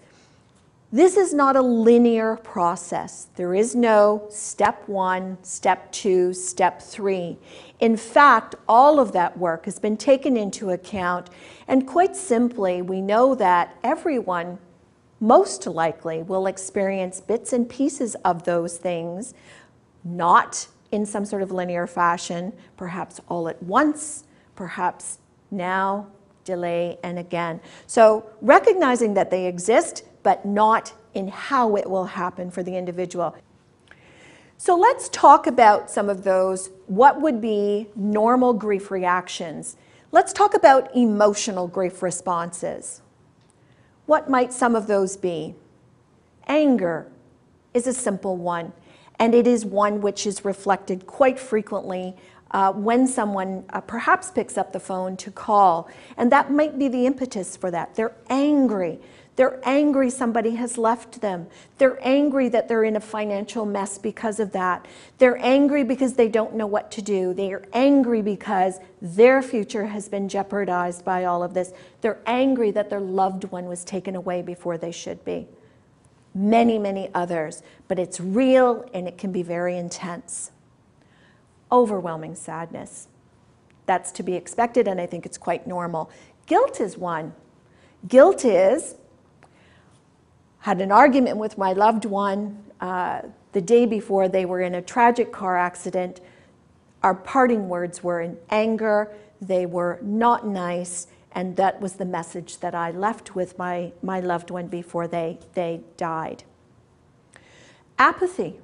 This 0.95 1.17
is 1.17 1.33
not 1.33 1.57
a 1.57 1.63
linear 1.63 2.37
process. 2.37 3.29
There 3.37 3.55
is 3.55 3.75
no 3.75 4.27
step 4.29 4.87
one, 4.87 5.39
step 5.43 5.91
two, 5.91 6.35
step 6.35 6.83
three. 6.83 7.39
In 7.81 7.97
fact, 7.97 8.57
all 8.69 9.01
of 9.01 9.13
that 9.13 9.39
work 9.39 9.65
has 9.65 9.79
been 9.79 9.97
taken 9.97 10.37
into 10.37 10.69
account, 10.69 11.31
and 11.67 11.89
quite 11.89 12.15
simply, 12.15 12.83
we 12.83 13.01
know 13.01 13.35
that 13.37 13.75
everyone 13.83 14.59
most 15.19 15.67
likely 15.67 16.23
will 16.25 16.47
experience 16.47 17.23
bits 17.23 17.55
and 17.55 17.71
pieces 17.71 18.15
of 18.17 18.43
those 18.43 18.77
things, 18.77 19.33
not 20.05 20.69
in 20.91 21.07
some 21.07 21.25
sort 21.25 21.41
of 21.41 21.51
linear 21.51 21.87
fashion, 21.87 22.53
perhaps 22.77 23.19
all 23.29 23.49
at 23.49 23.63
once, 23.63 24.25
perhaps 24.57 25.21
now, 25.51 26.07
delay, 26.45 26.99
and 27.03 27.19
again. 27.19 27.63
So 27.87 28.27
recognizing 28.43 29.15
that 29.15 29.31
they 29.31 29.47
exist 29.47 30.05
but 30.23 30.45
not 30.45 30.93
in 31.15 31.29
how 31.29 31.77
it 31.77 31.89
will 31.89 32.07
happen 32.07 32.51
for 32.51 32.63
the 32.63 32.77
individual. 32.77 33.37
So 34.57 34.77
let's 34.77 35.09
talk 35.09 35.47
about 35.47 35.91
some 35.91 36.09
of 36.09 36.23
those. 36.23 36.71
What 36.87 37.21
would 37.21 37.41
be 37.41 37.89
normal 37.97 38.53
grief 38.53 38.91
reactions? 38.91 39.77
Let's 40.13 40.33
talk 40.33 40.55
about 40.55 40.95
emotional 40.95 41.67
grief 41.67 42.03
responses. 42.03 43.03
What 44.07 44.31
might 44.31 44.53
some 44.53 44.77
of 44.77 44.87
those 44.87 45.17
be? 45.17 45.55
Anger 46.47 47.11
is 47.75 47.87
a 47.87 47.93
simple 47.93 48.37
one, 48.37 48.73
and 49.19 49.35
it 49.35 49.47
is 49.47 49.65
one 49.65 50.01
which 50.01 50.27
is 50.27 50.45
reflected 50.45 51.07
quite 51.07 51.39
frequently 51.39 52.15
uh, 52.53 52.73
when 52.73 53.07
someone 53.07 53.65
uh, 53.71 53.81
perhaps 53.81 54.31
picks 54.31 54.59
up 54.59 54.73
the 54.73 54.81
phone 54.81 55.17
to 55.17 55.31
call. 55.31 55.89
And 56.17 56.31
that 56.31 56.53
might 56.53 56.79
be 56.79 56.89
the 56.89 57.07
impetus 57.07 57.57
for 57.57 57.71
that. 57.71 57.95
They're 57.95 58.15
angry. 58.29 59.01
They're 59.37 59.61
angry 59.65 60.11
somebody 60.11 60.57
has 60.57 60.77
left 60.77 61.23
them. 61.23 61.47
They're 61.79 61.99
angry 62.07 62.51
that 62.51 62.69
they're 62.69 62.85
in 62.85 62.97
a 62.97 63.01
financial 63.01 63.65
mess 63.65 63.97
because 63.97 64.39
of 64.39 64.53
that. 64.53 64.87
They're 65.17 65.39
angry 65.39 65.85
because 65.85 66.15
they 66.15 66.29
don't 66.29 66.55
know 66.55 66.67
what 66.67 66.91
to 66.93 67.03
do. 67.03 67.33
They 67.33 67.53
are 67.53 67.65
angry 67.73 68.21
because 68.21 68.79
their 69.01 69.41
future 69.41 69.87
has 69.87 70.09
been 70.09 70.29
jeopardized 70.29 71.05
by 71.05 71.25
all 71.25 71.43
of 71.43 71.55
this. 71.55 71.73
They're 72.03 72.21
angry 72.27 72.73
that 72.73 72.91
their 72.91 73.01
loved 73.01 73.45
one 73.45 73.67
was 73.67 73.85
taken 73.85 74.15
away 74.15 74.43
before 74.43 74.77
they 74.77 74.93
should 74.93 75.25
be. 75.25 75.47
Many, 76.35 76.79
many 76.79 77.09
others. 77.15 77.63
But 77.89 77.99
it's 77.99 78.21
real 78.21 78.89
and 78.93 79.09
it 79.09 79.17
can 79.17 79.33
be 79.33 79.43
very 79.43 79.79
intense. 79.79 80.51
Overwhelming 81.71 82.35
sadness. 82.35 83.09
That's 83.87 84.13
to 84.13 84.23
be 84.23 84.35
expected, 84.35 84.87
and 84.87 85.01
I 85.01 85.07
think 85.07 85.27
it's 85.27 85.39
quite 85.39 85.67
normal. 85.67 86.11
Guilt 86.47 86.81
is 86.81 86.99
one. 86.99 87.35
Guilt 88.07 88.45
is 88.45 88.97
had 90.63 90.81
an 90.81 90.93
argument 90.93 91.37
with 91.37 91.59
my 91.59 91.73
loved 91.73 92.05
one 92.05 92.65
uh, 92.81 93.21
the 93.51 93.61
day 93.61 93.85
before 93.85 94.29
they 94.29 94.45
were 94.45 94.61
in 94.61 94.77
a 94.77 94.83
tragic 94.83 95.33
car 95.33 95.57
accident. 95.59 96.21
Our 97.03 97.15
parting 97.15 97.69
words 97.69 98.03
were 98.03 98.21
in 98.21 98.39
anger, 98.49 99.13
they 99.41 99.67
were 99.67 99.99
not 100.03 100.47
nice, 100.47 101.09
and 101.33 101.57
that 101.57 101.81
was 101.81 101.95
the 101.95 102.05
message 102.05 102.59
that 102.59 102.77
I 102.77 102.93
left 102.93 103.35
with 103.35 103.59
my, 103.59 103.93
my 104.03 104.21
loved 104.21 104.53
one 104.53 104.69
before 104.69 105.09
they, 105.09 105.41
they 105.55 105.81
died. 105.97 106.45
Apathy, 107.99 108.61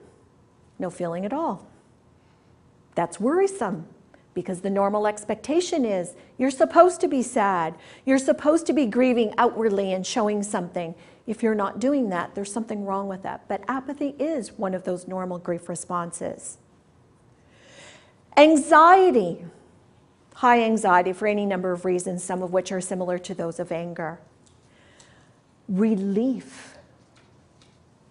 no 0.78 0.90
feeling 0.90 1.24
at 1.24 1.32
all. 1.32 1.66
That's 2.94 3.18
worrisome 3.18 3.86
because 4.34 4.60
the 4.60 4.70
normal 4.70 5.08
expectation 5.08 5.84
is 5.84 6.14
you're 6.38 6.52
supposed 6.52 7.00
to 7.00 7.08
be 7.08 7.22
sad. 7.22 7.74
You're 8.04 8.18
supposed 8.18 8.66
to 8.66 8.72
be 8.72 8.86
grieving 8.86 9.34
outwardly 9.36 9.92
and 9.92 10.06
showing 10.06 10.44
something. 10.44 10.94
If 11.28 11.42
you're 11.42 11.54
not 11.54 11.78
doing 11.78 12.08
that, 12.08 12.34
there's 12.34 12.50
something 12.50 12.86
wrong 12.86 13.06
with 13.06 13.22
that. 13.22 13.46
But 13.48 13.62
apathy 13.68 14.14
is 14.18 14.52
one 14.52 14.72
of 14.72 14.84
those 14.84 15.06
normal 15.06 15.38
grief 15.38 15.68
responses. 15.68 16.56
Anxiety, 18.34 19.44
high 20.36 20.62
anxiety 20.62 21.12
for 21.12 21.28
any 21.28 21.44
number 21.44 21.70
of 21.70 21.84
reasons, 21.84 22.24
some 22.24 22.42
of 22.42 22.54
which 22.54 22.72
are 22.72 22.80
similar 22.80 23.18
to 23.18 23.34
those 23.34 23.60
of 23.60 23.70
anger. 23.70 24.20
Relief. 25.68 26.78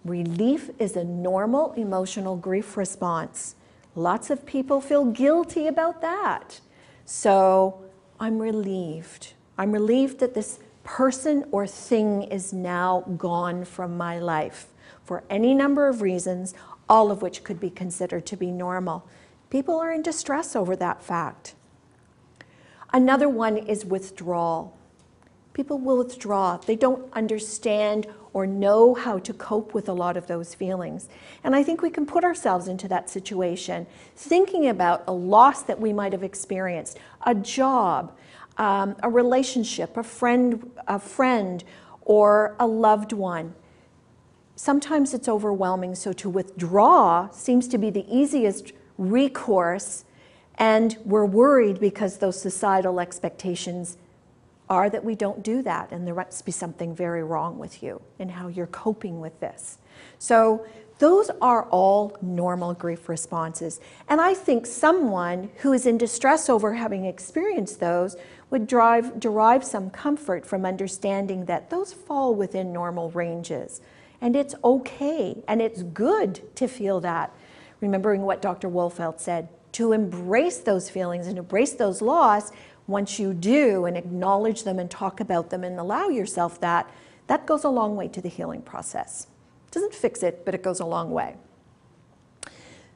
Relief 0.04 0.70
is 0.78 0.94
a 0.94 1.02
normal 1.02 1.72
emotional 1.72 2.36
grief 2.36 2.76
response. 2.76 3.56
Lots 3.96 4.30
of 4.30 4.46
people 4.46 4.80
feel 4.80 5.06
guilty 5.06 5.66
about 5.66 6.00
that. 6.02 6.60
So 7.04 7.82
I'm 8.20 8.38
relieved. 8.38 9.32
I'm 9.58 9.72
relieved 9.72 10.20
that 10.20 10.34
this 10.34 10.60
person 10.88 11.44
or 11.52 11.66
thing 11.66 12.22
is 12.22 12.50
now 12.50 13.04
gone 13.18 13.62
from 13.62 13.94
my 13.94 14.18
life 14.18 14.68
for 15.04 15.22
any 15.28 15.52
number 15.52 15.86
of 15.86 16.00
reasons, 16.00 16.54
all 16.88 17.10
of 17.10 17.20
which 17.20 17.44
could 17.44 17.60
be 17.60 17.68
considered 17.68 18.24
to 18.24 18.38
be 18.38 18.50
normal. 18.50 19.06
People 19.50 19.78
are 19.78 19.92
in 19.92 20.00
distress 20.00 20.56
over 20.56 20.74
that 20.74 21.02
fact. 21.02 21.54
Another 22.90 23.28
one 23.28 23.58
is 23.58 23.84
withdrawal. 23.84 24.74
People 25.52 25.78
will 25.78 25.98
withdraw. 25.98 26.56
They 26.56 26.76
don't 26.76 27.12
understand 27.12 28.06
or 28.32 28.46
know 28.46 28.94
how 28.94 29.18
to 29.18 29.34
cope 29.34 29.74
with 29.74 29.90
a 29.90 29.92
lot 29.92 30.16
of 30.16 30.26
those 30.26 30.54
feelings. 30.54 31.10
And 31.44 31.54
I 31.54 31.62
think 31.62 31.82
we 31.82 31.90
can 31.90 32.06
put 32.06 32.24
ourselves 32.24 32.66
into 32.66 32.88
that 32.88 33.10
situation, 33.10 33.86
thinking 34.16 34.66
about 34.66 35.04
a 35.06 35.12
loss 35.12 35.62
that 35.64 35.80
we 35.80 35.92
might 35.92 36.12
have 36.12 36.22
experienced, 36.22 36.98
a 37.26 37.34
job, 37.34 38.16
um, 38.58 38.96
a 39.02 39.08
relationship, 39.08 39.96
a 39.96 40.02
friend, 40.02 40.70
a 40.86 40.98
friend, 40.98 41.64
or 42.02 42.56
a 42.58 42.66
loved 42.66 43.12
one. 43.12 43.54
Sometimes 44.56 45.14
it's 45.14 45.28
overwhelming, 45.28 45.94
so 45.94 46.12
to 46.14 46.28
withdraw 46.28 47.30
seems 47.30 47.68
to 47.68 47.78
be 47.78 47.90
the 47.90 48.04
easiest 48.14 48.72
recourse, 48.96 50.04
and 50.56 50.96
we're 51.04 51.24
worried 51.24 51.78
because 51.78 52.18
those 52.18 52.40
societal 52.40 52.98
expectations 52.98 53.96
are 54.68 54.90
that 54.90 55.04
we 55.04 55.14
don't 55.14 55.42
do 55.42 55.62
that, 55.62 55.92
and 55.92 56.06
there 56.06 56.14
must 56.14 56.44
be 56.44 56.52
something 56.52 56.94
very 56.94 57.22
wrong 57.22 57.58
with 57.58 57.82
you 57.82 58.02
and 58.18 58.32
how 58.32 58.48
you're 58.48 58.66
coping 58.66 59.20
with 59.20 59.38
this. 59.40 59.78
So, 60.18 60.66
those 60.98 61.30
are 61.40 61.64
all 61.64 62.16
normal 62.20 62.74
grief 62.74 63.08
responses. 63.08 63.80
And 64.08 64.20
I 64.20 64.34
think 64.34 64.66
someone 64.66 65.50
who 65.58 65.72
is 65.72 65.86
in 65.86 65.96
distress 65.96 66.48
over 66.48 66.74
having 66.74 67.04
experienced 67.04 67.80
those 67.80 68.16
would 68.50 68.66
drive, 68.66 69.20
derive 69.20 69.64
some 69.64 69.90
comfort 69.90 70.44
from 70.44 70.64
understanding 70.64 71.44
that 71.44 71.70
those 71.70 71.92
fall 71.92 72.34
within 72.34 72.72
normal 72.72 73.10
ranges. 73.10 73.80
And 74.20 74.34
it's 74.34 74.54
okay 74.64 75.42
and 75.46 75.62
it's 75.62 75.82
good 75.82 76.54
to 76.56 76.66
feel 76.66 77.00
that. 77.00 77.32
Remembering 77.80 78.22
what 78.22 78.42
Dr. 78.42 78.68
Wolfelt 78.68 79.20
said, 79.20 79.48
to 79.72 79.92
embrace 79.92 80.58
those 80.58 80.90
feelings 80.90 81.28
and 81.28 81.38
embrace 81.38 81.74
those 81.74 82.02
loss 82.02 82.50
once 82.88 83.20
you 83.20 83.32
do 83.34 83.84
and 83.84 83.96
acknowledge 83.96 84.64
them 84.64 84.78
and 84.80 84.90
talk 84.90 85.20
about 85.20 85.50
them 85.50 85.62
and 85.62 85.78
allow 85.78 86.08
yourself 86.08 86.60
that, 86.60 86.90
that 87.28 87.46
goes 87.46 87.62
a 87.62 87.68
long 87.68 87.94
way 87.94 88.08
to 88.08 88.20
the 88.20 88.28
healing 88.28 88.62
process. 88.62 89.28
Doesn't 89.70 89.94
fix 89.94 90.22
it, 90.22 90.44
but 90.44 90.54
it 90.54 90.62
goes 90.62 90.80
a 90.80 90.84
long 90.84 91.10
way. 91.10 91.36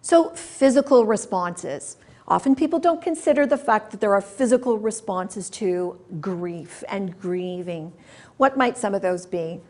So, 0.01 0.31
physical 0.31 1.05
responses. 1.07 1.97
Often 2.27 2.57
people 2.57 2.79
don't 2.79 3.03
consider 3.03 3.47
the 3.47 3.59
fact 3.59 3.91
that 3.91 4.01
there 4.01 4.15
are 4.15 4.21
physical 4.21 4.79
responses 4.79 5.51
to 5.51 6.01
grief 6.21 6.83
and 6.89 7.19
grieving. 7.21 7.93
What 8.37 8.57
might 8.57 8.79
some 8.79 8.95
of 8.95 9.03
those 9.03 9.27
be? 9.27 9.61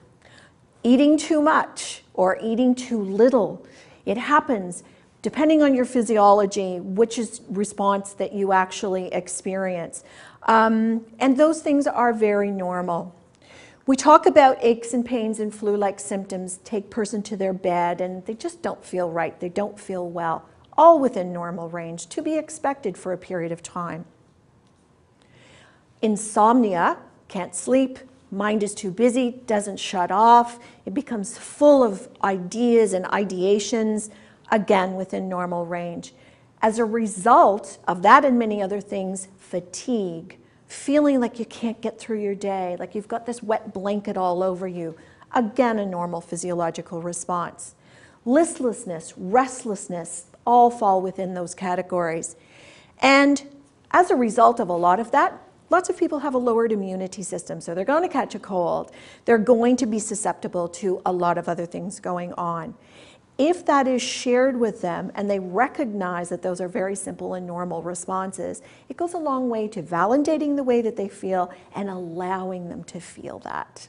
Eating 0.82 1.16
too 1.16 1.42
much 1.42 2.02
or 2.14 2.38
eating 2.42 2.74
too 2.74 3.00
little. 3.02 3.66
It 4.04 4.16
happens 4.16 4.84
depending 5.22 5.62
on 5.62 5.74
your 5.74 5.84
physiology, 5.84 6.80
which 6.80 7.18
is 7.18 7.40
response 7.48 8.12
that 8.14 8.32
you 8.32 8.52
actually 8.52 9.06
experience. 9.14 10.02
Um, 10.44 11.06
and 11.20 11.36
those 11.36 11.62
things 11.62 11.86
are 11.86 12.12
very 12.12 12.50
normal. 12.50 13.14
We 13.84 13.96
talk 13.96 14.26
about 14.26 14.58
aches 14.60 14.94
and 14.94 15.04
pains 15.04 15.40
and 15.40 15.52
flu 15.52 15.76
like 15.76 15.98
symptoms, 15.98 16.60
take 16.62 16.88
person 16.88 17.22
to 17.24 17.36
their 17.36 17.52
bed, 17.52 18.00
and 18.00 18.24
they 18.26 18.34
just 18.34 18.62
don't 18.62 18.84
feel 18.84 19.10
right, 19.10 19.38
they 19.40 19.48
don't 19.48 19.78
feel 19.78 20.08
well, 20.08 20.48
all 20.78 21.00
within 21.00 21.32
normal 21.32 21.68
range 21.68 22.06
to 22.10 22.22
be 22.22 22.36
expected 22.36 22.96
for 22.96 23.12
a 23.12 23.18
period 23.18 23.50
of 23.50 23.62
time. 23.62 24.04
Insomnia, 26.00 26.98
can't 27.26 27.56
sleep, 27.56 27.98
mind 28.30 28.62
is 28.62 28.74
too 28.74 28.92
busy, 28.92 29.42
doesn't 29.46 29.78
shut 29.78 30.12
off, 30.12 30.60
it 30.86 30.94
becomes 30.94 31.36
full 31.36 31.82
of 31.82 32.08
ideas 32.22 32.92
and 32.92 33.04
ideations, 33.06 34.10
again 34.52 34.94
within 34.94 35.28
normal 35.28 35.66
range. 35.66 36.14
As 36.60 36.78
a 36.78 36.84
result 36.84 37.78
of 37.88 38.02
that 38.02 38.24
and 38.24 38.38
many 38.38 38.62
other 38.62 38.80
things, 38.80 39.26
fatigue, 39.38 40.38
feeling 40.72 41.20
like 41.20 41.38
you 41.38 41.44
can't 41.44 41.80
get 41.80 41.98
through 41.98 42.20
your 42.20 42.34
day, 42.34 42.76
like 42.78 42.94
you've 42.94 43.08
got 43.08 43.26
this 43.26 43.42
wet 43.42 43.72
blanket 43.72 44.16
all 44.16 44.42
over 44.42 44.66
you, 44.66 44.96
again, 45.34 45.78
a 45.78 45.86
normal 45.86 46.20
physiological 46.20 47.02
response. 47.02 47.74
Listlessness, 48.24 49.14
restlessness, 49.16 50.26
all 50.46 50.70
fall 50.70 51.02
within 51.02 51.34
those 51.34 51.54
categories. 51.54 52.36
And 53.00 53.42
as 53.90 54.10
a 54.10 54.16
result 54.16 54.60
of 54.60 54.68
a 54.68 54.76
lot 54.76 54.98
of 54.98 55.10
that, 55.10 55.40
lots 55.70 55.88
of 55.88 55.96
people 55.96 56.20
have 56.20 56.34
a 56.34 56.38
lowered 56.38 56.72
immunity 56.72 57.22
system, 57.22 57.60
so 57.60 57.74
they're 57.74 57.84
going 57.84 58.02
to 58.02 58.08
catch 58.08 58.34
a 58.34 58.38
cold. 58.38 58.92
They're 59.24 59.38
going 59.38 59.76
to 59.76 59.86
be 59.86 59.98
susceptible 59.98 60.68
to 60.68 61.02
a 61.04 61.12
lot 61.12 61.38
of 61.38 61.48
other 61.48 61.66
things 61.66 62.00
going 62.00 62.32
on. 62.34 62.74
If 63.44 63.66
that 63.66 63.88
is 63.88 64.00
shared 64.00 64.60
with 64.60 64.82
them 64.82 65.10
and 65.16 65.28
they 65.28 65.40
recognize 65.40 66.28
that 66.28 66.42
those 66.42 66.60
are 66.60 66.68
very 66.68 66.94
simple 66.94 67.34
and 67.34 67.44
normal 67.44 67.82
responses, 67.82 68.62
it 68.88 68.96
goes 68.96 69.14
a 69.14 69.18
long 69.18 69.48
way 69.48 69.66
to 69.66 69.82
validating 69.82 70.54
the 70.54 70.62
way 70.62 70.80
that 70.80 70.94
they 70.94 71.08
feel 71.08 71.52
and 71.74 71.90
allowing 71.90 72.68
them 72.68 72.84
to 72.84 73.00
feel 73.00 73.40
that. 73.40 73.88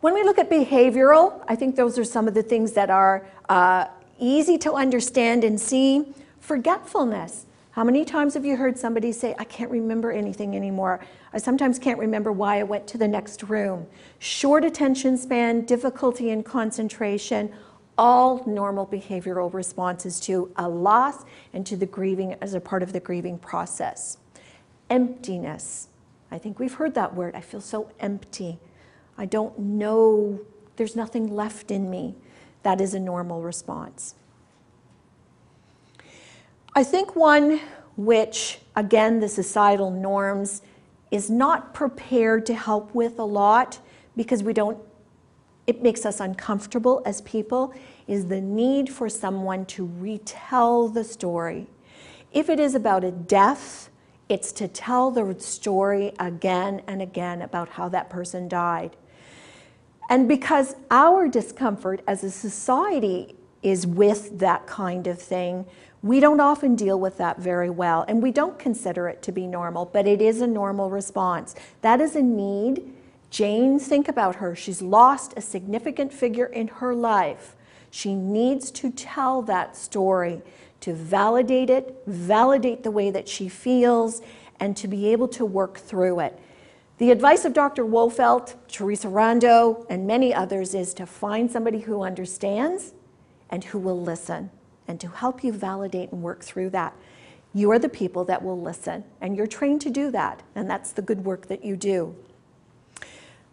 When 0.00 0.14
we 0.14 0.22
look 0.22 0.38
at 0.38 0.48
behavioral, 0.48 1.44
I 1.46 1.56
think 1.56 1.76
those 1.76 1.98
are 1.98 2.04
some 2.04 2.26
of 2.26 2.32
the 2.32 2.42
things 2.42 2.72
that 2.72 2.88
are 2.88 3.26
uh, 3.50 3.84
easy 4.18 4.56
to 4.56 4.72
understand 4.72 5.44
and 5.44 5.60
see. 5.60 6.14
Forgetfulness. 6.38 7.44
How 7.72 7.84
many 7.84 8.06
times 8.06 8.32
have 8.32 8.46
you 8.46 8.56
heard 8.56 8.78
somebody 8.78 9.12
say, 9.12 9.34
I 9.38 9.44
can't 9.44 9.70
remember 9.70 10.10
anything 10.10 10.56
anymore? 10.56 11.00
I 11.34 11.38
sometimes 11.38 11.78
can't 11.78 11.98
remember 11.98 12.32
why 12.32 12.60
I 12.60 12.62
went 12.62 12.86
to 12.88 12.98
the 12.98 13.06
next 13.06 13.42
room. 13.42 13.86
Short 14.20 14.64
attention 14.64 15.18
span, 15.18 15.66
difficulty 15.66 16.30
in 16.30 16.42
concentration, 16.42 17.52
all 17.98 18.44
normal 18.46 18.86
behavioral 18.86 19.52
responses 19.52 20.20
to 20.20 20.50
a 20.56 20.68
loss 20.68 21.24
and 21.52 21.66
to 21.66 21.76
the 21.76 21.86
grieving 21.86 22.34
as 22.40 22.54
a 22.54 22.60
part 22.60 22.82
of 22.82 22.92
the 22.92 23.00
grieving 23.00 23.38
process. 23.38 24.18
Emptiness. 24.88 25.88
I 26.30 26.38
think 26.38 26.58
we've 26.58 26.74
heard 26.74 26.94
that 26.94 27.14
word. 27.14 27.34
I 27.34 27.40
feel 27.40 27.60
so 27.60 27.90
empty. 28.00 28.58
I 29.18 29.26
don't 29.26 29.58
know, 29.58 30.40
there's 30.76 30.96
nothing 30.96 31.34
left 31.34 31.70
in 31.70 31.90
me. 31.90 32.14
That 32.62 32.80
is 32.80 32.94
a 32.94 33.00
normal 33.00 33.42
response. 33.42 34.14
I 36.74 36.84
think 36.84 37.16
one 37.16 37.60
which, 37.96 38.60
again, 38.76 39.20
the 39.20 39.28
societal 39.28 39.90
norms 39.90 40.62
is 41.10 41.28
not 41.28 41.74
prepared 41.74 42.46
to 42.46 42.54
help 42.54 42.94
with 42.94 43.18
a 43.18 43.24
lot 43.24 43.78
because 44.16 44.42
we 44.42 44.52
don't 44.52 44.78
it 45.70 45.84
makes 45.84 46.04
us 46.04 46.18
uncomfortable 46.18 47.00
as 47.06 47.20
people 47.20 47.72
is 48.08 48.26
the 48.26 48.40
need 48.40 48.90
for 48.92 49.08
someone 49.08 49.64
to 49.66 49.86
retell 50.00 50.88
the 50.88 51.04
story. 51.04 51.68
If 52.32 52.50
it 52.50 52.58
is 52.58 52.74
about 52.74 53.04
a 53.04 53.12
death, 53.12 53.88
it's 54.28 54.50
to 54.52 54.66
tell 54.66 55.12
the 55.12 55.36
story 55.38 56.12
again 56.18 56.82
and 56.88 57.00
again 57.00 57.40
about 57.40 57.68
how 57.68 57.88
that 57.90 58.10
person 58.10 58.48
died. 58.48 58.96
And 60.08 60.26
because 60.26 60.74
our 60.90 61.28
discomfort 61.28 62.02
as 62.04 62.24
a 62.24 62.32
society 62.32 63.36
is 63.62 63.86
with 63.86 64.40
that 64.40 64.66
kind 64.66 65.06
of 65.06 65.22
thing, 65.22 65.66
we 66.02 66.18
don't 66.18 66.40
often 66.40 66.74
deal 66.74 66.98
with 66.98 67.16
that 67.18 67.38
very 67.38 67.70
well. 67.70 68.04
And 68.08 68.20
we 68.20 68.32
don't 68.32 68.58
consider 68.58 69.08
it 69.08 69.22
to 69.22 69.30
be 69.30 69.46
normal, 69.46 69.84
but 69.84 70.08
it 70.08 70.20
is 70.20 70.40
a 70.40 70.48
normal 70.48 70.90
response. 70.90 71.54
That 71.82 72.00
is 72.00 72.16
a 72.16 72.22
need 72.22 72.92
Jane, 73.30 73.78
think 73.78 74.08
about 74.08 74.36
her. 74.36 74.56
She's 74.56 74.82
lost 74.82 75.34
a 75.36 75.40
significant 75.40 76.12
figure 76.12 76.46
in 76.46 76.68
her 76.68 76.94
life. 76.94 77.54
She 77.90 78.14
needs 78.14 78.70
to 78.72 78.90
tell 78.90 79.42
that 79.42 79.76
story 79.76 80.42
to 80.80 80.94
validate 80.94 81.70
it, 81.70 82.02
validate 82.06 82.82
the 82.82 82.90
way 82.90 83.10
that 83.10 83.28
she 83.28 83.48
feels, 83.48 84.20
and 84.58 84.76
to 84.76 84.88
be 84.88 85.12
able 85.12 85.28
to 85.28 85.44
work 85.44 85.78
through 85.78 86.20
it. 86.20 86.38
The 86.98 87.10
advice 87.10 87.44
of 87.44 87.54
Dr. 87.54 87.84
Wolfelt, 87.84 88.56
Teresa 88.68 89.08
Rando, 89.08 89.86
and 89.88 90.06
many 90.06 90.34
others 90.34 90.74
is 90.74 90.92
to 90.94 91.06
find 91.06 91.50
somebody 91.50 91.80
who 91.80 92.02
understands 92.02 92.92
and 93.48 93.64
who 93.64 93.78
will 93.78 94.00
listen 94.00 94.50
and 94.86 95.00
to 95.00 95.08
help 95.08 95.42
you 95.42 95.52
validate 95.52 96.12
and 96.12 96.22
work 96.22 96.42
through 96.42 96.70
that. 96.70 96.94
You 97.54 97.70
are 97.70 97.78
the 97.78 97.88
people 97.88 98.24
that 98.24 98.42
will 98.42 98.60
listen, 98.60 99.04
and 99.20 99.36
you're 99.36 99.46
trained 99.46 99.80
to 99.82 99.90
do 99.90 100.10
that, 100.10 100.42
and 100.54 100.68
that's 100.68 100.92
the 100.92 101.02
good 101.02 101.24
work 101.24 101.46
that 101.46 101.64
you 101.64 101.76
do. 101.76 102.14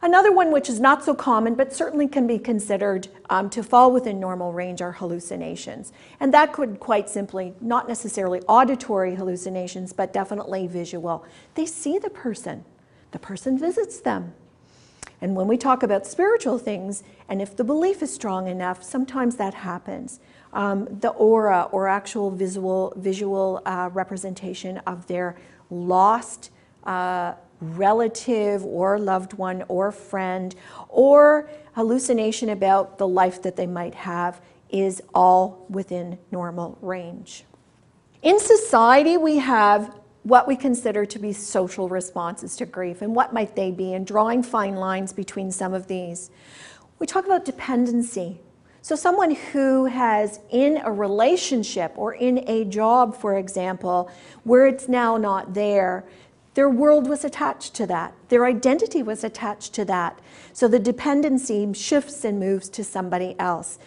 Another 0.08 0.32
one 0.32 0.54
which 0.54 0.70
is 0.70 0.80
not 0.80 1.04
so 1.04 1.14
common 1.14 1.54
but 1.54 1.74
certainly 1.74 2.08
can 2.08 2.28
be 2.28 2.40
considered 2.40 3.10
um, 3.30 3.50
to 3.50 3.62
fall 3.62 3.92
within 3.92 4.22
normal 4.22 4.54
range 4.54 4.82
are 4.82 4.94
hallucinations. 4.94 5.92
And 6.22 6.34
that 6.34 6.54
could 6.54 6.80
quite 6.80 7.10
simply, 7.10 7.54
not 7.60 7.90
necessarily 7.90 8.40
auditory 8.48 9.16
hallucinations, 9.16 9.92
but 9.92 10.14
definitely 10.14 10.66
visual. 10.66 11.26
They 11.56 11.66
see 11.66 12.00
the 12.00 12.10
person, 12.10 12.64
the 13.12 13.20
person 13.20 13.60
visits 13.60 14.00
them. 14.00 14.34
And 15.20 15.36
when 15.36 15.46
we 15.46 15.58
talk 15.58 15.84
about 15.84 16.08
spiritual 16.08 16.58
things, 16.58 17.04
and 17.28 17.42
if 17.42 17.58
the 17.58 17.66
belief 17.66 18.02
is 18.02 18.14
strong 18.14 18.48
enough, 18.48 18.84
sometimes 18.84 19.36
that 19.36 19.56
happens. 19.56 20.22
Um, 20.54 20.88
the 21.02 21.10
aura 21.10 21.68
or 21.74 21.90
actual 21.90 22.32
visual, 22.32 22.94
visual 22.96 23.62
uh, 23.66 23.90
representation 23.92 24.78
of 24.88 25.06
their 25.08 25.36
lost. 25.70 26.50
Uh, 26.86 27.34
relative 27.62 28.64
or 28.66 29.00
loved 29.00 29.34
one 29.34 29.64
or 29.68 29.92
friend 29.92 30.56
or 30.90 31.50
hallucination 31.74 32.50
about 32.50 32.98
the 32.98 33.08
life 33.08 33.42
that 33.42 33.56
they 33.56 33.68
might 33.68 33.96
have 33.96 34.42
is 34.70 35.02
all 35.14 35.66
within 35.70 36.18
normal 36.32 36.78
range. 36.82 37.46
In 38.22 38.40
society, 38.40 39.18
we 39.18 39.38
have 39.38 39.96
what 40.24 40.48
we 40.48 40.56
consider 40.56 41.06
to 41.06 41.20
be 41.20 41.32
social 41.32 41.88
responses 41.88 42.58
to 42.58 42.66
grief 42.66 43.02
and 43.02 43.16
what 43.16 43.32
might 43.32 43.56
they 43.56 43.72
be, 43.72 43.94
and 43.94 44.06
drawing 44.06 44.44
fine 44.44 44.76
lines 44.76 45.14
between 45.14 45.52
some 45.52 45.74
of 45.74 45.88
these. 45.88 46.30
We 47.00 47.08
talk 47.08 47.26
about 47.26 47.46
dependency. 47.46 48.42
So, 48.82 48.96
someone 48.96 49.36
who 49.36 49.86
has 49.86 50.40
in 50.50 50.82
a 50.84 50.92
relationship 50.92 51.94
or 51.96 52.14
in 52.14 52.44
a 52.50 52.66
job, 52.66 53.16
for 53.16 53.38
example, 53.38 54.12
where 54.44 54.68
it's 54.68 54.90
now 54.90 55.16
not 55.16 55.54
there, 55.54 56.06
their 56.58 56.68
world 56.72 57.08
was 57.08 57.24
attached 57.24 57.76
to 57.76 57.86
that. 57.86 58.16
Their 58.30 58.44
identity 58.44 59.04
was 59.04 59.24
attached 59.24 59.74
to 59.76 59.86
that. 59.86 60.18
So 60.54 60.68
the 60.68 60.80
dependency 60.80 61.72
shifts 61.74 62.26
and 62.26 62.40
moves 62.40 62.68
to 62.70 62.84
somebody 62.84 63.36
else. 63.38 63.78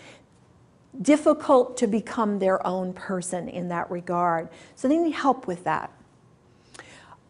Difficult 1.02 1.76
to 1.78 1.88
become 1.88 2.38
their 2.38 2.64
own 2.64 2.92
person 2.92 3.48
in 3.48 3.70
that 3.70 3.90
regard. 3.90 4.50
So 4.76 4.86
they 4.86 4.98
need 4.98 5.14
help 5.14 5.48
with 5.48 5.64
that. 5.64 5.90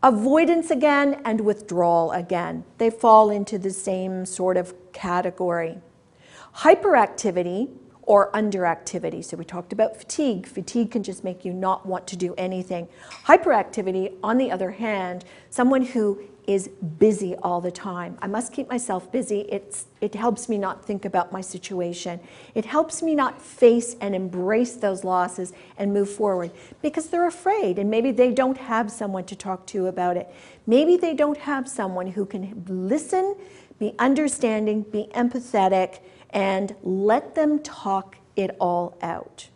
Avoidance 0.03 0.71
again 0.71 1.23
and 1.25 1.41
withdrawal 1.41 2.13
again. 2.13 2.65
They 2.77 2.91
fall 2.91 3.31
into 3.31 3.57
the 3.57 3.71
same 3.71 4.27
sort 4.27 4.59
of 4.59 4.75
category. 4.93 5.79
Hyperactivity 6.57 7.71
or 8.03 8.31
underactivity. 8.33 9.25
So 9.25 9.37
we 9.37 9.45
talked 9.45 9.73
about 9.73 9.97
fatigue. 9.97 10.47
Fatigue 10.47 10.91
can 10.91 11.03
just 11.03 11.25
make 11.25 11.45
you 11.45 11.53
not 11.53 11.87
want 11.87 12.07
to 12.09 12.17
do 12.17 12.35
anything. 12.37 12.89
Hyperactivity, 13.27 14.15
on 14.23 14.39
the 14.39 14.51
other 14.51 14.73
hand, 14.73 15.25
someone 15.51 15.83
who 15.83 16.21
is 16.47 16.69
busy 16.99 17.37
all 17.37 17.61
the 17.61 17.71
time. 17.71 18.19
I 18.21 18.27
must 18.27 18.53
keep 18.53 18.69
myself 18.69 19.13
busy. 19.13 19.43
It's, 19.43 19.87
it 20.01 20.15
helps 20.15 20.49
me 20.49 20.59
not 20.59 20.85
think 20.85 21.05
about 21.05 21.31
my 21.31 21.41
situation. 21.41 22.19
It 22.55 22.65
helps 22.65 23.03
me 23.03 23.15
not 23.15 23.41
face 23.41 23.95
and 24.01 24.15
embrace 24.17 24.75
those 24.75 25.05
losses 25.05 25.53
and 25.79 25.95
move 25.95 26.11
forward 26.11 26.51
because 26.83 27.09
they're 27.09 27.29
afraid 27.29 27.79
and 27.79 27.89
maybe 27.89 28.11
they 28.11 28.33
don't 28.33 28.59
have 28.59 28.91
someone 28.91 29.25
to 29.27 29.37
talk 29.37 29.65
to 29.67 29.87
about 29.87 30.17
it. 30.17 30.29
Maybe 30.67 30.97
they 30.97 31.15
don't 31.15 31.39
have 31.39 31.69
someone 31.69 32.09
who 32.09 32.27
can 32.27 32.65
listen, 32.67 33.37
be 33.79 33.95
understanding, 34.01 34.83
be 34.83 35.09
empathetic, 35.15 36.01
and 36.31 36.75
let 36.83 37.35
them 37.35 37.59
talk 37.59 38.17
it 38.37 38.57
all 38.61 38.97
out. 39.03 39.49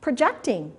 Projecting. 0.00 0.72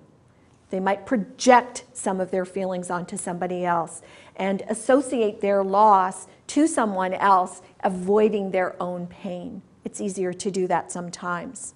They 0.69 0.79
might 0.79 1.05
project 1.05 1.85
some 1.93 2.19
of 2.19 2.31
their 2.31 2.45
feelings 2.45 2.89
onto 2.89 3.15
somebody 3.15 3.63
else 3.63 4.01
and 4.35 4.63
associate 4.67 5.39
their 5.39 5.63
loss 5.63 6.27
to 6.47 6.67
someone 6.67 7.13
else, 7.13 7.61
avoiding 7.83 8.51
their 8.51 8.81
own 8.81 9.07
pain. 9.07 9.61
It's 9.85 10.01
easier 10.01 10.33
to 10.33 10.51
do 10.51 10.67
that 10.67 10.91
sometimes. 10.91 11.75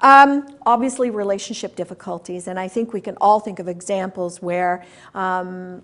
Um, 0.00 0.46
obviously, 0.66 1.10
relationship 1.10 1.76
difficulties, 1.76 2.48
and 2.48 2.58
I 2.58 2.68
think 2.68 2.92
we 2.92 3.00
can 3.00 3.16
all 3.20 3.40
think 3.40 3.58
of 3.58 3.68
examples 3.68 4.42
where 4.42 4.84
um, 5.14 5.82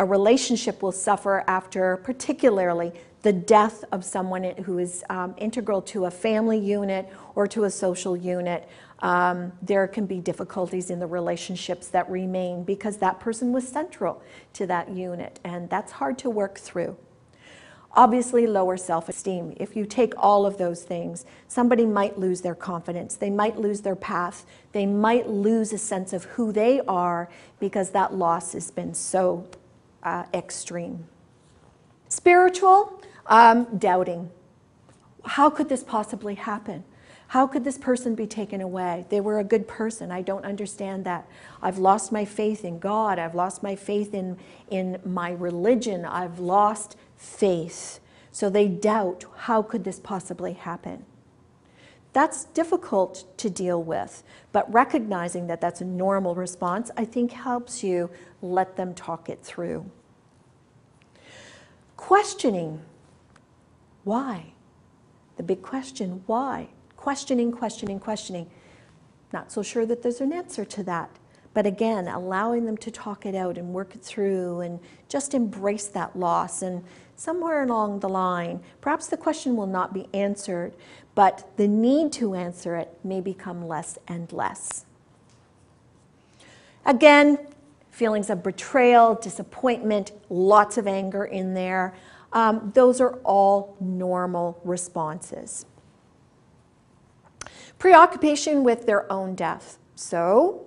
a 0.00 0.04
relationship 0.04 0.82
will 0.82 0.92
suffer 0.92 1.44
after, 1.46 1.98
particularly, 1.98 2.90
the 3.20 3.34
death 3.34 3.84
of 3.92 4.02
someone 4.02 4.44
who 4.64 4.78
is 4.78 5.04
um, 5.10 5.34
integral 5.36 5.82
to 5.82 6.06
a 6.06 6.10
family 6.10 6.58
unit 6.58 7.06
or 7.34 7.46
to 7.46 7.64
a 7.64 7.70
social 7.70 8.16
unit, 8.16 8.66
um, 9.00 9.52
there 9.60 9.86
can 9.86 10.06
be 10.06 10.18
difficulties 10.18 10.88
in 10.88 11.00
the 11.00 11.06
relationships 11.06 11.88
that 11.88 12.10
remain 12.10 12.64
because 12.64 12.96
that 12.96 13.20
person 13.20 13.52
was 13.52 13.68
central 13.68 14.22
to 14.54 14.66
that 14.66 14.88
unit, 14.88 15.38
and 15.44 15.68
that's 15.68 15.92
hard 15.92 16.16
to 16.16 16.30
work 16.30 16.58
through. 16.58 16.96
Obviously, 17.92 18.46
lower 18.46 18.78
self 18.78 19.06
esteem. 19.10 19.52
If 19.58 19.76
you 19.76 19.84
take 19.84 20.14
all 20.16 20.46
of 20.46 20.56
those 20.56 20.82
things, 20.82 21.26
somebody 21.46 21.84
might 21.84 22.18
lose 22.18 22.40
their 22.40 22.54
confidence, 22.54 23.16
they 23.16 23.30
might 23.30 23.58
lose 23.58 23.82
their 23.82 23.96
path, 23.96 24.46
they 24.72 24.86
might 24.86 25.28
lose 25.28 25.74
a 25.74 25.78
sense 25.78 26.14
of 26.14 26.24
who 26.24 26.52
they 26.52 26.80
are 26.88 27.28
because 27.58 27.90
that 27.90 28.14
loss 28.14 28.54
has 28.54 28.70
been 28.70 28.94
so 28.94 29.46
uh, 30.02 30.24
extreme. 30.32 31.06
Spiritual, 32.08 33.00
um, 33.26 33.66
doubting. 33.78 34.30
How 35.24 35.50
could 35.50 35.68
this 35.68 35.82
possibly 35.82 36.34
happen? 36.34 36.84
How 37.28 37.46
could 37.46 37.62
this 37.62 37.78
person 37.78 38.16
be 38.16 38.26
taken 38.26 38.60
away? 38.60 39.06
They 39.08 39.20
were 39.20 39.38
a 39.38 39.44
good 39.44 39.68
person. 39.68 40.10
I 40.10 40.20
don't 40.20 40.44
understand 40.44 41.04
that. 41.04 41.28
I've 41.62 41.78
lost 41.78 42.10
my 42.10 42.24
faith 42.24 42.64
in 42.64 42.80
God. 42.80 43.20
I've 43.20 43.36
lost 43.36 43.62
my 43.62 43.76
faith 43.76 44.14
in, 44.14 44.36
in 44.68 44.98
my 45.04 45.30
religion. 45.30 46.04
I've 46.04 46.40
lost 46.40 46.96
faith. 47.16 48.00
So 48.32 48.50
they 48.50 48.66
doubt 48.66 49.26
how 49.36 49.62
could 49.62 49.84
this 49.84 50.00
possibly 50.00 50.54
happen? 50.54 51.04
That's 52.12 52.46
difficult 52.46 53.24
to 53.38 53.48
deal 53.48 53.82
with, 53.82 54.24
but 54.52 54.72
recognizing 54.72 55.46
that 55.46 55.60
that's 55.60 55.80
a 55.80 55.84
normal 55.84 56.34
response, 56.34 56.90
I 56.96 57.04
think 57.04 57.30
helps 57.32 57.84
you 57.84 58.10
let 58.42 58.76
them 58.76 58.94
talk 58.94 59.28
it 59.28 59.42
through. 59.42 59.88
Questioning 61.96 62.80
why? 64.04 64.52
The 65.36 65.42
big 65.42 65.62
question, 65.62 66.22
why? 66.26 66.68
Questioning, 66.96 67.52
questioning, 67.52 68.00
questioning. 68.00 68.50
Not 69.32 69.52
so 69.52 69.62
sure 69.62 69.86
that 69.86 70.02
there's 70.02 70.20
an 70.20 70.32
answer 70.32 70.64
to 70.64 70.82
that. 70.84 71.10
But 71.52 71.66
again, 71.66 72.06
allowing 72.08 72.64
them 72.64 72.76
to 72.78 72.90
talk 72.90 73.26
it 73.26 73.34
out 73.34 73.58
and 73.58 73.72
work 73.72 73.94
it 73.94 74.02
through 74.02 74.60
and 74.60 74.78
just 75.08 75.34
embrace 75.34 75.86
that 75.88 76.16
loss. 76.16 76.62
And 76.62 76.84
somewhere 77.16 77.64
along 77.64 78.00
the 78.00 78.08
line, 78.08 78.60
perhaps 78.80 79.08
the 79.08 79.16
question 79.16 79.56
will 79.56 79.66
not 79.66 79.92
be 79.92 80.08
answered, 80.14 80.74
but 81.20 81.50
the 81.58 81.68
need 81.68 82.10
to 82.10 82.34
answer 82.34 82.76
it 82.76 82.98
may 83.04 83.20
become 83.20 83.68
less 83.68 83.98
and 84.08 84.32
less. 84.32 84.86
Again, 86.86 87.38
feelings 87.90 88.30
of 88.30 88.42
betrayal, 88.42 89.16
disappointment, 89.16 90.12
lots 90.30 90.78
of 90.78 90.86
anger 90.86 91.26
in 91.26 91.52
there. 91.52 91.92
Um, 92.32 92.72
those 92.74 93.02
are 93.02 93.16
all 93.16 93.76
normal 93.80 94.62
responses. 94.64 95.66
Preoccupation 97.78 98.64
with 98.64 98.86
their 98.86 99.12
own 99.12 99.34
death. 99.34 99.76
So, 99.96 100.66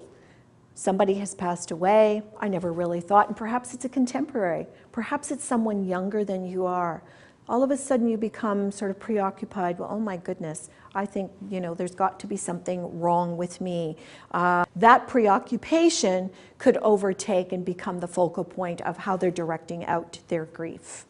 somebody 0.76 1.16
has 1.16 1.34
passed 1.34 1.72
away. 1.72 2.22
I 2.40 2.48
never 2.48 2.72
really 2.72 3.02
thought, 3.02 3.28
and 3.28 3.36
perhaps 3.36 3.74
it's 3.74 3.86
a 3.86 3.90
contemporary. 3.90 4.68
Perhaps 4.92 5.32
it's 5.32 5.44
someone 5.44 5.84
younger 5.84 6.24
than 6.24 6.46
you 6.46 6.68
are. 6.68 7.02
All 7.50 7.62
of 7.62 7.72
a 7.72 7.78
sudden, 7.78 8.08
you 8.08 8.18
become 8.18 8.72
sort 8.72 8.90
of 8.90 9.00
preoccupied. 9.00 9.80
Well, 9.80 9.90
oh 9.92 10.00
my 10.00 10.16
goodness, 10.18 10.70
I 10.96 11.06
think 11.06 11.32
you 11.50 11.60
know 11.60 11.74
there's 11.74 11.96
got 11.96 12.20
to 12.22 12.28
be 12.28 12.38
something 12.38 13.00
wrong 13.00 13.36
with 13.36 13.60
me. 13.60 13.98
Uh, 14.32 14.66
that 14.76 15.08
preoccupation 15.08 16.30
could 16.58 16.78
overtake 16.78 17.52
and 17.52 17.66
become 17.66 18.00
the 18.00 18.08
focal 18.08 18.46
point 18.46 18.82
of 18.82 18.98
how 18.98 19.18
they're 19.18 19.32
directing 19.32 19.86
out 19.86 20.20
their 20.30 20.46
grief. 20.46 21.06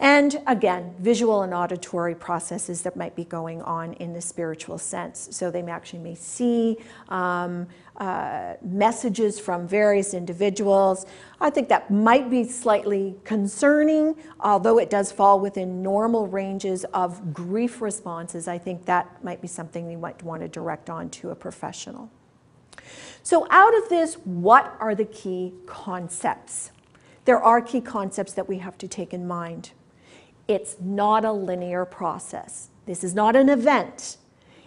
And 0.00 0.40
again, 0.46 0.94
visual 0.98 1.42
and 1.42 1.52
auditory 1.52 2.14
processes 2.14 2.80
that 2.82 2.96
might 2.96 3.14
be 3.14 3.24
going 3.24 3.60
on 3.60 3.92
in 3.94 4.14
the 4.14 4.20
spiritual 4.22 4.78
sense. 4.78 5.28
So 5.30 5.50
they 5.50 5.60
actually 5.64 5.98
may 5.98 6.14
see 6.14 6.78
um, 7.10 7.66
uh, 7.98 8.54
messages 8.62 9.38
from 9.38 9.68
various 9.68 10.14
individuals. 10.14 11.04
I 11.38 11.50
think 11.50 11.68
that 11.68 11.90
might 11.90 12.30
be 12.30 12.44
slightly 12.44 13.14
concerning, 13.24 14.16
although 14.40 14.78
it 14.78 14.88
does 14.88 15.12
fall 15.12 15.38
within 15.38 15.82
normal 15.82 16.26
ranges 16.26 16.84
of 16.94 17.34
grief 17.34 17.82
responses. 17.82 18.48
I 18.48 18.56
think 18.56 18.86
that 18.86 19.22
might 19.22 19.42
be 19.42 19.48
something 19.48 19.90
you 19.90 19.98
might 19.98 20.22
want 20.22 20.40
to 20.40 20.48
direct 20.48 20.88
on 20.88 21.10
to 21.10 21.28
a 21.28 21.34
professional. 21.34 22.10
So, 23.22 23.46
out 23.50 23.76
of 23.76 23.90
this, 23.90 24.14
what 24.14 24.74
are 24.80 24.94
the 24.94 25.04
key 25.04 25.52
concepts? 25.66 26.70
There 27.26 27.42
are 27.42 27.60
key 27.60 27.82
concepts 27.82 28.32
that 28.32 28.48
we 28.48 28.58
have 28.58 28.78
to 28.78 28.88
take 28.88 29.12
in 29.12 29.28
mind. 29.28 29.72
It's 30.50 30.80
not 30.80 31.24
a 31.24 31.30
linear 31.30 31.84
process. 31.84 32.70
This 32.84 33.04
is 33.04 33.14
not 33.14 33.36
an 33.36 33.48
event. 33.48 34.16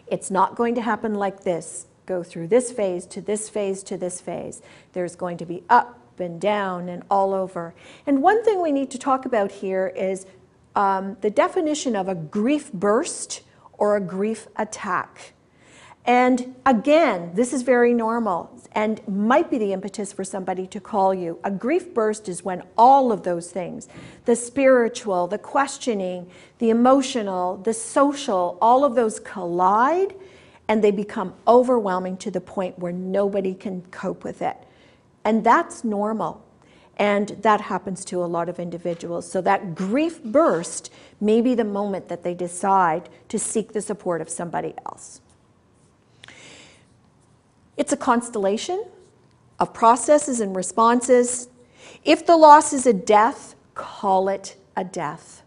It's 0.08 0.32
not 0.32 0.56
going 0.56 0.76
to 0.76 0.82
happen 0.82 1.13
like 1.13 1.43
this 1.43 1.88
go 2.06 2.24
through 2.24 2.48
this 2.48 2.72
phase 2.72 3.06
to 3.08 3.19
this 3.19 3.50
phase 3.50 3.84
to 3.84 3.98
this 3.98 4.22
phase. 4.22 4.62
There's 4.93 5.17
going 5.17 5.36
to 5.39 5.46
be 5.46 5.62
up 5.69 6.00
and 6.19 6.39
down 6.39 6.88
and 6.88 7.04
all 7.12 7.34
over. 7.34 7.76
And 8.08 8.22
one 8.22 8.46
thing 8.46 8.62
we 8.62 8.72
need 8.72 8.91
to 8.91 8.98
talk 8.98 9.26
about 9.26 9.52
here 9.52 9.91
is 9.93 10.26
um, 10.74 11.17
the 11.19 11.30
definition 11.30 11.98
of 11.98 12.08
a 12.08 12.15
grief 12.15 12.72
burst 12.72 13.41
or 13.74 13.98
a 13.98 14.02
grief 14.02 14.48
attack. 14.56 15.34
And 16.05 16.55
again, 16.65 17.31
this 17.33 17.53
is 17.53 17.61
very 17.61 17.93
normal 17.93 18.49
and 18.73 19.05
might 19.07 19.49
be 19.49 19.57
the 19.57 19.71
impetus 19.71 20.11
for 20.11 20.23
somebody 20.23 20.67
to 20.67 20.79
call 20.79 21.13
you. 21.13 21.39
A 21.43 21.51
grief 21.51 21.93
burst 21.93 22.27
is 22.27 22.43
when 22.43 22.63
all 22.77 23.11
of 23.11 23.23
those 23.23 23.51
things 23.51 23.87
the 24.25 24.35
spiritual, 24.35 25.27
the 25.27 25.37
questioning, 25.37 26.29
the 26.59 26.69
emotional, 26.69 27.57
the 27.57 27.73
social 27.73 28.57
all 28.61 28.83
of 28.83 28.95
those 28.95 29.19
collide 29.19 30.13
and 30.67 30.83
they 30.83 30.91
become 30.91 31.33
overwhelming 31.47 32.17
to 32.17 32.31
the 32.31 32.41
point 32.41 32.79
where 32.79 32.93
nobody 32.93 33.53
can 33.53 33.81
cope 33.91 34.23
with 34.23 34.41
it. 34.41 34.57
And 35.25 35.43
that's 35.43 35.83
normal. 35.83 36.43
And 36.97 37.29
that 37.41 37.61
happens 37.61 38.05
to 38.05 38.23
a 38.23 38.25
lot 38.25 38.49
of 38.49 38.59
individuals. 38.59 39.29
So 39.29 39.41
that 39.41 39.75
grief 39.75 40.23
burst 40.23 40.91
may 41.19 41.41
be 41.41 41.55
the 41.55 41.63
moment 41.63 42.07
that 42.07 42.23
they 42.23 42.33
decide 42.33 43.09
to 43.29 43.39
seek 43.39 43.73
the 43.73 43.81
support 43.81 44.21
of 44.21 44.29
somebody 44.29 44.73
else. 44.85 45.21
It's 47.77 47.93
a 47.93 47.97
constellation. 47.97 48.86
of 49.59 49.73
processes 49.73 50.39
and 50.39 50.55
responses. 50.55 51.47
If 52.03 52.25
the 52.25 52.36
loss 52.36 52.73
is 52.73 52.86
a 52.86 52.93
death, 52.93 53.55
call 53.75 54.29
it 54.29 54.57
a 54.75 54.83
death. 54.83 55.43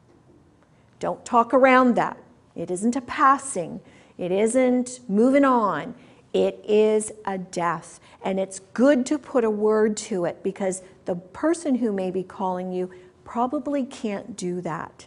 Don't 1.00 1.24
talk 1.24 1.52
around 1.52 1.96
that. 1.96 2.16
It 2.54 2.70
isn't 2.70 2.96
a 2.96 3.00
passing, 3.02 3.80
it 4.16 4.32
isn't 4.32 5.00
moving 5.08 5.44
on. 5.44 5.94
It 6.32 6.62
is 6.68 7.12
a 7.24 7.38
death. 7.38 7.98
And 8.22 8.38
it's 8.38 8.58
good 8.74 9.06
to 9.06 9.18
put 9.18 9.44
a 9.44 9.50
word 9.50 9.96
to 9.98 10.26
it 10.26 10.42
because 10.42 10.82
the 11.06 11.14
person 11.16 11.76
who 11.76 11.92
may 11.92 12.10
be 12.10 12.22
calling 12.22 12.72
you 12.72 12.90
probably 13.24 13.84
can't 13.84 14.36
do 14.36 14.60
that. 14.60 15.06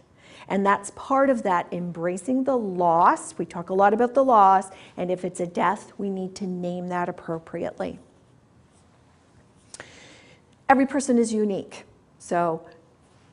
And 0.50 0.66
that's 0.66 0.90
part 0.96 1.30
of 1.30 1.44
that 1.44 1.72
embracing 1.72 2.42
the 2.42 2.58
loss. 2.58 3.38
We 3.38 3.46
talk 3.46 3.70
a 3.70 3.74
lot 3.74 3.94
about 3.94 4.14
the 4.14 4.24
loss, 4.24 4.68
and 4.96 5.08
if 5.08 5.24
it's 5.24 5.38
a 5.38 5.46
death, 5.46 5.92
we 5.96 6.10
need 6.10 6.34
to 6.36 6.46
name 6.46 6.88
that 6.88 7.08
appropriately. 7.08 8.00
Every 10.68 10.86
person 10.86 11.18
is 11.18 11.32
unique. 11.32 11.84
So, 12.18 12.66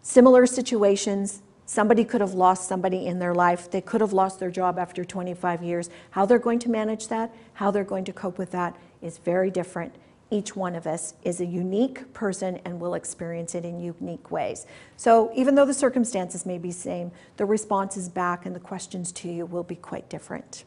similar 0.04 0.46
situations, 0.46 1.42
somebody 1.66 2.06
could 2.06 2.22
have 2.22 2.36
lost 2.36 2.68
somebody 2.68 3.08
in 3.08 3.18
their 3.18 3.34
life. 3.34 3.70
They 3.70 3.82
could 3.82 4.02
have 4.02 4.14
lost 4.14 4.40
their 4.40 4.52
job 4.52 4.78
after 4.78 5.04
25 5.04 5.64
years. 5.64 5.90
How 6.12 6.28
they're 6.28 6.38
going 6.38 6.60
to 6.60 6.70
manage 6.70 7.08
that, 7.08 7.34
how 7.54 7.72
they're 7.72 7.84
going 7.84 8.06
to 8.06 8.14
cope 8.14 8.38
with 8.38 8.52
that 8.52 8.76
is 9.02 9.18
very 9.18 9.50
different 9.50 9.96
each 10.30 10.56
one 10.56 10.76
of 10.76 10.86
us 10.86 11.14
is 11.24 11.40
a 11.40 11.46
unique 11.46 12.14
person 12.14 12.60
and 12.66 12.80
will 12.80 12.96
experience 12.96 13.56
it 13.56 13.64
in 13.64 13.80
unique 13.80 14.30
ways. 14.30 14.66
So 14.98 15.32
even 15.34 15.56
though 15.56 15.66
the 15.66 15.74
circumstances 15.74 16.46
may 16.46 16.58
be 16.58 16.72
same, 16.72 17.12
the 17.38 17.46
responses 17.46 18.10
back 18.10 18.46
and 18.46 18.56
the 18.56 18.60
questions 18.60 19.12
to 19.14 19.30
you 19.30 19.46
will 19.46 19.64
be 19.64 19.76
quite 19.76 20.10
different. 20.10 20.66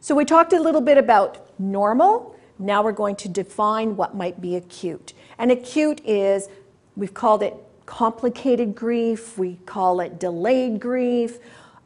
So 0.00 0.14
we 0.14 0.24
talked 0.24 0.52
a 0.52 0.60
little 0.60 0.80
bit 0.80 0.98
about 0.98 1.58
normal. 1.60 2.36
Now 2.58 2.82
we're 2.82 2.92
going 2.92 3.16
to 3.16 3.28
define 3.28 3.96
what 3.96 4.14
might 4.14 4.40
be 4.40 4.56
acute. 4.56 5.12
And 5.38 5.50
acute 5.50 6.00
is, 6.04 6.48
we've 6.96 7.14
called 7.14 7.42
it 7.42 7.54
complicated 7.86 8.74
grief, 8.74 9.38
we 9.38 9.56
call 9.66 10.00
it 10.00 10.18
delayed 10.18 10.80
grief. 10.80 11.38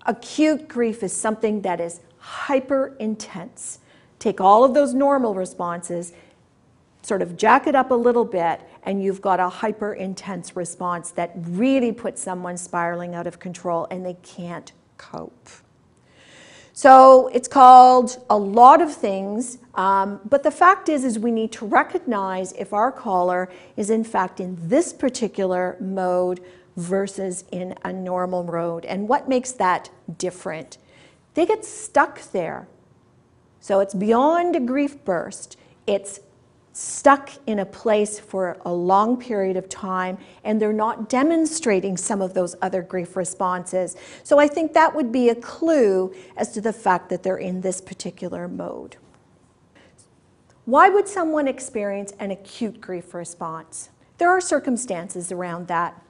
Acute 0.07 0.67
grief 0.67 1.03
is 1.03 1.13
something 1.13 1.61
that 1.61 1.79
is 1.79 2.01
hyper 2.19 2.97
intense. 2.99 3.80
Take 4.21 4.41
all 4.41 4.63
of 4.63 4.75
those 4.75 4.95
normal 4.95 5.35
responses, 5.35 6.13
sort 7.03 7.23
of 7.23 7.37
jack 7.37 7.67
it 7.67 7.75
up 7.75 7.91
a 7.91 7.95
little 7.95 8.25
bit, 8.25 8.61
and 8.85 9.03
you've 9.03 9.21
got 9.21 9.41
a 9.41 9.49
hyper 9.49 9.95
intense 9.95 10.55
response 10.55 11.11
that 11.13 11.33
really 11.35 11.91
puts 11.91 12.23
someone 12.23 12.57
spiraling 12.57 13.15
out 13.15 13.27
of 13.27 13.41
control 13.41 13.89
and 13.91 14.07
they 14.07 14.15
can't 14.23 14.73
cope. 14.99 15.49
So 16.73 17.29
it's 17.29 17.49
called 17.49 18.25
a 18.31 18.39
lot 18.39 18.81
of 18.81 18.95
things, 18.95 19.59
um, 19.75 20.21
but 20.29 20.43
the 20.43 20.51
fact 20.51 20.89
is, 20.89 21.05
is 21.05 21.19
we 21.19 21.31
need 21.31 21.53
to 21.53 21.67
recognize 21.67 22.53
if 22.53 22.73
our 22.73 22.93
caller 22.93 23.51
is 23.77 23.91
in 23.91 24.05
fact 24.05 24.39
in 24.39 24.57
this 24.69 24.93
particular 24.93 25.77
mode 25.81 26.41
versus 26.77 27.45
in 27.51 27.75
a 27.85 27.93
normal 27.93 28.45
mode, 28.45 28.85
and 28.85 29.09
what 29.09 29.29
makes 29.29 29.53
that 29.53 29.91
different. 30.17 30.79
They 31.35 31.45
get 31.45 31.65
stuck 31.65 32.21
there. 32.33 32.69
So 33.61 33.81
it's 33.81 33.95
beyond 33.95 34.57
a 34.57 34.61
grief 34.61 35.05
burst. 35.05 35.57
It's 35.87 36.21
stuck 36.73 37.31
in 37.47 37.59
a 37.59 37.67
place 37.67 38.19
for 38.19 38.57
a 38.65 38.73
long 38.73 39.17
period 39.17 39.57
of 39.57 39.69
time 39.69 40.17
and 40.45 40.61
they're 40.61 40.73
not 40.73 41.09
demonstrating 41.09 41.97
some 41.97 42.23
of 42.23 42.33
those 42.33 42.55
other 42.63 42.81
grief 42.81 43.17
responses. 43.17 43.97
So 44.23 44.39
I 44.39 44.47
think 44.47 44.73
that 44.73 44.95
would 44.95 45.13
be 45.13 45.29
a 45.29 45.35
clue 45.35 46.15
as 46.37 46.53
to 46.53 46.61
the 46.61 46.73
fact 46.73 47.11
that 47.11 47.23
they're 47.23 47.37
in 47.37 47.61
this 47.61 47.81
particular 47.81 48.49
mode. 48.49 48.97
Why 50.65 50.89
would 50.89 51.09
someone 51.09 51.49
experience 51.49 52.13
an 52.19 52.31
acute 52.31 52.81
grief 52.81 53.13
response? 53.15 53.91
There 54.19 54.31
are 54.31 54.41
circumstances 54.41 55.33
around 55.33 55.67
that. 55.69 56.01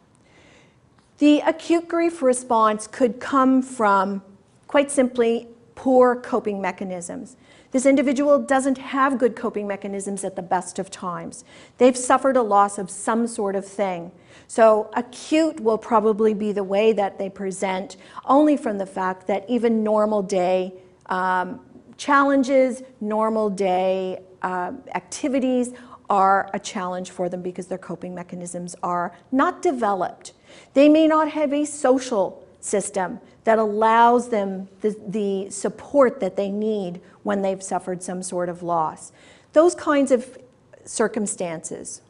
The 1.19 1.41
acute 1.41 1.89
grief 1.89 2.23
response 2.23 2.87
could 2.87 3.21
come 3.21 3.63
from, 3.63 4.23
quite 4.67 4.91
simply, 4.91 5.49
poor 5.81 6.15
coping 6.15 6.61
mechanisms. 6.61 7.39
This 7.71 7.87
individual 7.87 8.39
doesn't 8.39 8.77
have 8.77 9.17
good 9.17 9.35
coping 9.35 9.67
mechanisms 9.67 10.25
at 10.25 10.37
the 10.37 10.43
best 10.43 10.79
of 10.79 10.91
times. 10.91 11.43
They've 11.79 11.97
suffered 11.97 12.37
a 12.37 12.43
loss 12.43 12.77
of 12.77 12.91
some 12.91 13.27
sort 13.27 13.57
of 13.57 13.65
thing. 13.65 14.13
So, 14.47 14.91
acute 14.93 15.59
will 15.59 15.79
probably 15.79 16.35
be 16.35 16.53
the 16.53 16.65
way 16.65 16.93
that 16.93 17.19
they 17.19 17.31
present, 17.31 17.97
only 18.27 18.59
from 18.59 18.77
the 18.77 18.85
fact 18.85 19.27
that 19.29 19.49
even 19.49 19.83
normal 19.83 20.23
day 20.23 20.75
um, 21.07 21.61
challenges, 21.97 22.83
normal 23.01 23.49
day 23.49 24.19
uh, 24.43 24.73
activities 24.95 25.73
are 26.11 26.51
a 26.53 26.59
challenge 26.59 27.11
for 27.11 27.31
them 27.31 27.41
because 27.41 27.69
their 27.69 27.79
coping 27.79 28.15
mechanisms 28.15 28.77
are 28.83 29.17
not 29.33 29.63
developed. 29.63 30.35
They 30.75 30.91
may 30.91 31.07
not 31.07 31.31
have 31.31 31.55
a 31.55 31.65
social 31.65 32.47
system 32.61 33.19
that 33.45 33.59
allows 33.59 34.29
them 34.29 34.69
the, 34.81 34.97
the 35.07 35.51
support 35.51 36.21
that 36.21 36.37
they 36.37 36.51
need 36.51 37.01
when 37.23 37.43
they've 37.43 37.63
suffered 37.63 38.03
some 38.03 38.23
sort 38.23 38.49
of 38.49 38.63
loss. 38.63 39.13
Those 39.53 39.75
kinds 39.75 40.11
of 40.11 40.39
circumstances. 40.85 42.03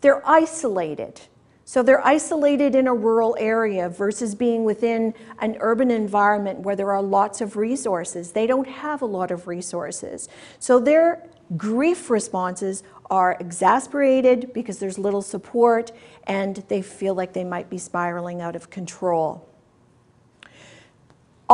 They're 0.00 0.26
isolated. 0.28 1.20
So 1.66 1.82
they're 1.82 2.06
isolated 2.06 2.74
in 2.74 2.86
a 2.86 2.94
rural 2.94 3.36
area 3.38 3.88
versus 3.88 4.34
being 4.34 4.64
within 4.64 5.14
an 5.38 5.56
urban 5.60 5.90
environment 5.90 6.60
where 6.60 6.76
there 6.76 6.92
are 6.92 7.02
lots 7.02 7.40
of 7.40 7.56
resources. 7.56 8.32
They 8.32 8.46
don't 8.46 8.68
have 8.68 9.00
a 9.00 9.06
lot 9.06 9.30
of 9.30 9.46
resources. 9.46 10.28
So 10.58 10.78
their 10.78 11.26
grief 11.56 12.10
responses 12.10 12.82
are 13.10 13.36
exasperated 13.40 14.52
because 14.52 14.78
there's 14.78 14.98
little 14.98 15.22
support 15.22 15.90
and 16.24 16.56
they 16.68 16.82
feel 16.82 17.14
like 17.14 17.32
they 17.32 17.44
might 17.44 17.70
be 17.70 17.78
spiraling 17.78 18.42
out 18.42 18.56
of 18.56 18.68
control. 18.68 19.48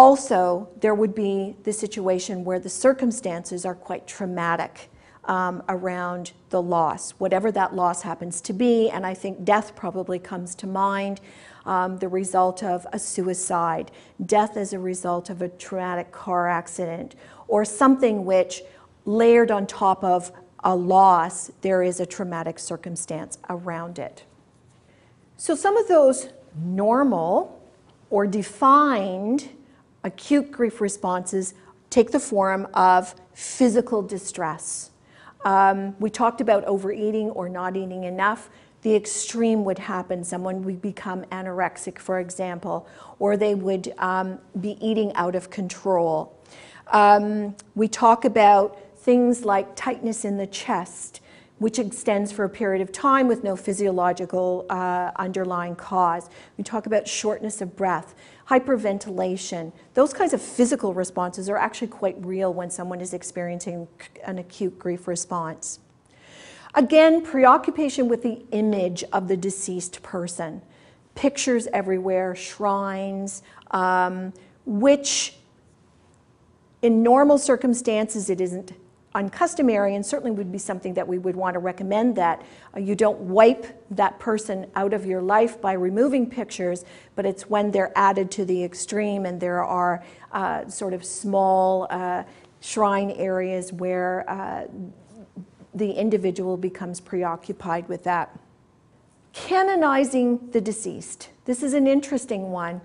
Also, 0.00 0.66
there 0.80 0.94
would 0.94 1.14
be 1.14 1.54
the 1.64 1.74
situation 1.74 2.42
where 2.42 2.58
the 2.58 2.70
circumstances 2.70 3.66
are 3.66 3.74
quite 3.74 4.06
traumatic 4.06 4.88
um, 5.26 5.62
around 5.68 6.32
the 6.48 6.62
loss, 6.62 7.10
whatever 7.18 7.52
that 7.52 7.74
loss 7.74 8.00
happens 8.00 8.40
to 8.40 8.54
be. 8.54 8.88
And 8.88 9.04
I 9.04 9.12
think 9.12 9.44
death 9.44 9.76
probably 9.76 10.18
comes 10.18 10.54
to 10.54 10.66
mind. 10.66 11.20
Um, 11.66 11.98
the 11.98 12.08
result 12.08 12.62
of 12.62 12.86
a 12.94 12.98
suicide, 12.98 13.90
death 14.24 14.56
as 14.56 14.72
a 14.72 14.78
result 14.78 15.28
of 15.28 15.42
a 15.42 15.50
traumatic 15.50 16.12
car 16.12 16.48
accident, 16.48 17.14
or 17.46 17.66
something 17.66 18.24
which, 18.24 18.62
layered 19.04 19.50
on 19.50 19.66
top 19.66 20.02
of 20.02 20.32
a 20.64 20.74
loss, 20.74 21.50
there 21.60 21.82
is 21.82 22.00
a 22.00 22.06
traumatic 22.06 22.58
circumstance 22.58 23.36
around 23.50 23.98
it. 23.98 24.24
So, 25.36 25.54
some 25.54 25.76
of 25.76 25.88
those 25.88 26.30
normal 26.56 27.62
or 28.08 28.26
defined 28.26 29.50
acute 30.04 30.50
grief 30.50 30.80
responses 30.80 31.54
take 31.90 32.10
the 32.12 32.20
form 32.20 32.66
of 32.74 33.14
physical 33.34 34.02
distress. 34.02 34.90
Um, 35.44 35.96
we 35.98 36.10
talked 36.10 36.40
about 36.40 36.64
overeating 36.64 37.30
or 37.30 37.48
not 37.48 37.76
eating 37.76 38.04
enough. 38.04 38.50
The 38.82 38.94
extreme 38.94 39.64
would 39.64 39.78
happen. 39.78 40.24
Someone 40.24 40.62
would 40.62 40.80
become 40.80 41.24
anorexic, 41.26 41.98
for 41.98 42.20
example, 42.20 42.86
or 43.18 43.36
they 43.36 43.54
would 43.54 43.92
um, 43.98 44.38
be 44.60 44.78
eating 44.80 45.14
out 45.14 45.34
of 45.34 45.50
control. 45.50 46.36
Um, 46.88 47.56
we 47.74 47.88
talk 47.88 48.24
about 48.24 48.78
things 48.96 49.44
like 49.44 49.74
tightness 49.76 50.24
in 50.24 50.36
the 50.36 50.46
chest, 50.46 51.20
which 51.58 51.78
extends 51.78 52.32
for 52.32 52.44
a 52.44 52.48
period 52.48 52.80
of 52.80 52.90
time 52.90 53.28
with 53.28 53.44
no 53.44 53.54
physiological 53.54 54.66
uh, 54.70 55.10
underlying 55.16 55.76
cause. 55.76 56.30
We 56.56 56.64
talk 56.64 56.86
about 56.86 57.06
shortness 57.06 57.60
of 57.60 57.76
breath 57.76 58.14
hyperventilation, 58.50 59.72
those 59.94 60.12
kinds 60.12 60.32
of 60.32 60.42
physical 60.42 60.92
responses 60.92 61.48
are 61.48 61.56
actually 61.56 61.86
quite 61.86 62.16
real 62.24 62.52
when 62.52 62.68
someone 62.68 63.00
is 63.00 63.14
experiencing 63.14 63.86
an 64.24 64.38
acute 64.38 64.76
grief 64.76 65.06
response. 65.06 65.78
Again, 66.74 67.22
preoccupation 67.22 68.08
with 68.08 68.22
the 68.22 68.42
image 68.50 69.04
of 69.12 69.28
the 69.28 69.36
deceased 69.36 70.02
person, 70.02 70.62
pictures 71.14 71.68
everywhere, 71.72 72.34
shrines, 72.34 73.42
um, 73.70 74.32
which 74.66 75.36
in 76.82 77.02
normal 77.04 77.38
circumstances 77.38 78.30
it 78.30 78.40
isn't 78.40 78.72
uncustomary 79.14 79.94
and 79.96 80.06
certainly 80.06 80.30
would 80.30 80.52
be 80.52 80.58
something 80.58 80.94
that 80.94 81.06
we 81.06 81.18
would 81.18 81.34
want 81.34 81.54
to 81.54 81.58
recommend 81.58 82.14
that 82.16 82.42
uh, 82.76 82.80
you 82.80 82.94
don't 82.94 83.18
wipe 83.20 83.66
that 83.90 84.18
person 84.18 84.66
out 84.76 84.92
of 84.92 85.04
your 85.04 85.20
life 85.20 85.60
by 85.60 85.72
removing 85.72 86.28
pictures, 86.30 86.84
but 87.16 87.26
it's 87.26 87.48
when 87.50 87.70
they're 87.70 87.92
added 87.96 88.30
to 88.30 88.44
the 88.44 88.62
extreme 88.62 89.26
and 89.26 89.40
there 89.40 89.64
are 89.64 90.04
uh, 90.32 90.66
sort 90.68 90.94
of 90.94 91.04
small 91.04 91.88
uh, 91.90 92.22
shrine 92.60 93.10
areas 93.12 93.72
where 93.72 94.28
uh, 94.30 94.66
the 95.74 95.92
individual 95.92 96.56
becomes 96.56 97.00
preoccupied 97.00 97.88
with 97.88 98.04
that. 98.04 98.38
Canonizing 99.32 100.50
the 100.50 100.60
deceased. 100.60 101.30
This 101.44 101.62
is 101.62 101.72
an 101.72 101.86
interesting 101.86 102.50
one. 102.50 102.80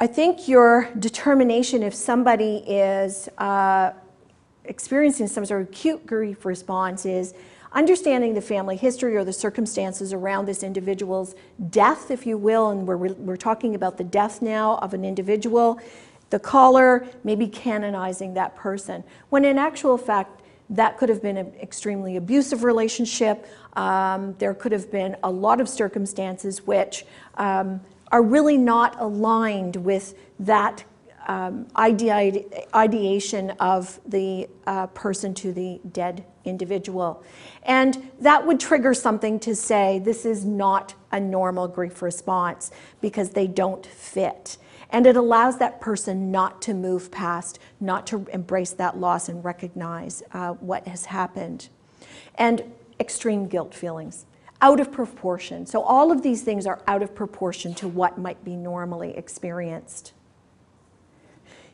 I 0.00 0.06
think 0.08 0.48
your 0.48 0.90
determination 0.98 1.82
if 1.82 1.94
somebody 1.94 2.56
is 2.66 3.28
uh, 3.38 3.92
experiencing 4.64 5.26
some 5.26 5.44
sort 5.44 5.62
of 5.62 5.68
acute 5.68 6.06
grief 6.06 6.44
response 6.44 7.06
is 7.06 7.34
understanding 7.72 8.34
the 8.34 8.40
family 8.40 8.76
history 8.76 9.16
or 9.16 9.24
the 9.24 9.32
circumstances 9.32 10.12
around 10.12 10.46
this 10.46 10.62
individual's 10.62 11.34
death, 11.70 12.10
if 12.10 12.24
you 12.24 12.38
will, 12.38 12.70
and 12.70 12.86
we're, 12.86 12.96
we're 12.96 13.36
talking 13.36 13.74
about 13.74 13.98
the 13.98 14.04
death 14.04 14.40
now 14.40 14.76
of 14.76 14.94
an 14.94 15.04
individual, 15.04 15.80
the 16.30 16.38
caller 16.38 17.06
maybe 17.24 17.48
canonizing 17.48 18.34
that 18.34 18.54
person, 18.54 19.02
when 19.30 19.44
in 19.44 19.58
actual 19.58 19.98
fact, 19.98 20.40
that 20.70 20.96
could 20.96 21.08
have 21.08 21.20
been 21.20 21.36
an 21.36 21.52
extremely 21.60 22.16
abusive 22.16 22.64
relationship. 22.64 23.46
Um, 23.74 24.34
there 24.38 24.54
could 24.54 24.72
have 24.72 24.90
been 24.90 25.14
a 25.22 25.30
lot 25.30 25.60
of 25.60 25.68
circumstances 25.68 26.66
which 26.66 27.04
um, 27.34 27.80
are 28.10 28.22
really 28.22 28.56
not 28.56 28.98
aligned 28.98 29.76
with 29.76 30.14
that 30.38 30.84
um, 31.26 31.66
ideation 31.76 33.50
of 33.60 34.00
the 34.06 34.48
uh, 34.66 34.86
person 34.88 35.34
to 35.34 35.52
the 35.52 35.80
dead 35.92 36.24
individual. 36.44 37.22
And 37.62 38.10
that 38.20 38.46
would 38.46 38.60
trigger 38.60 38.94
something 38.94 39.40
to 39.40 39.54
say 39.54 39.98
this 39.98 40.24
is 40.24 40.44
not 40.44 40.94
a 41.12 41.20
normal 41.20 41.68
grief 41.68 42.02
response 42.02 42.70
because 43.00 43.30
they 43.30 43.46
don't 43.46 43.86
fit. 43.86 44.58
And 44.90 45.06
it 45.06 45.16
allows 45.16 45.58
that 45.58 45.80
person 45.80 46.30
not 46.30 46.62
to 46.62 46.74
move 46.74 47.10
past, 47.10 47.58
not 47.80 48.06
to 48.08 48.26
embrace 48.32 48.72
that 48.72 48.98
loss 48.98 49.28
and 49.28 49.44
recognize 49.44 50.22
uh, 50.32 50.52
what 50.52 50.86
has 50.86 51.06
happened. 51.06 51.68
And 52.36 52.62
extreme 53.00 53.48
guilt 53.48 53.74
feelings, 53.74 54.26
out 54.60 54.80
of 54.80 54.92
proportion. 54.92 55.66
So, 55.66 55.82
all 55.82 56.12
of 56.12 56.22
these 56.22 56.42
things 56.42 56.66
are 56.66 56.80
out 56.86 57.02
of 57.02 57.14
proportion 57.14 57.74
to 57.74 57.88
what 57.88 58.18
might 58.18 58.44
be 58.44 58.56
normally 58.56 59.16
experienced. 59.16 60.12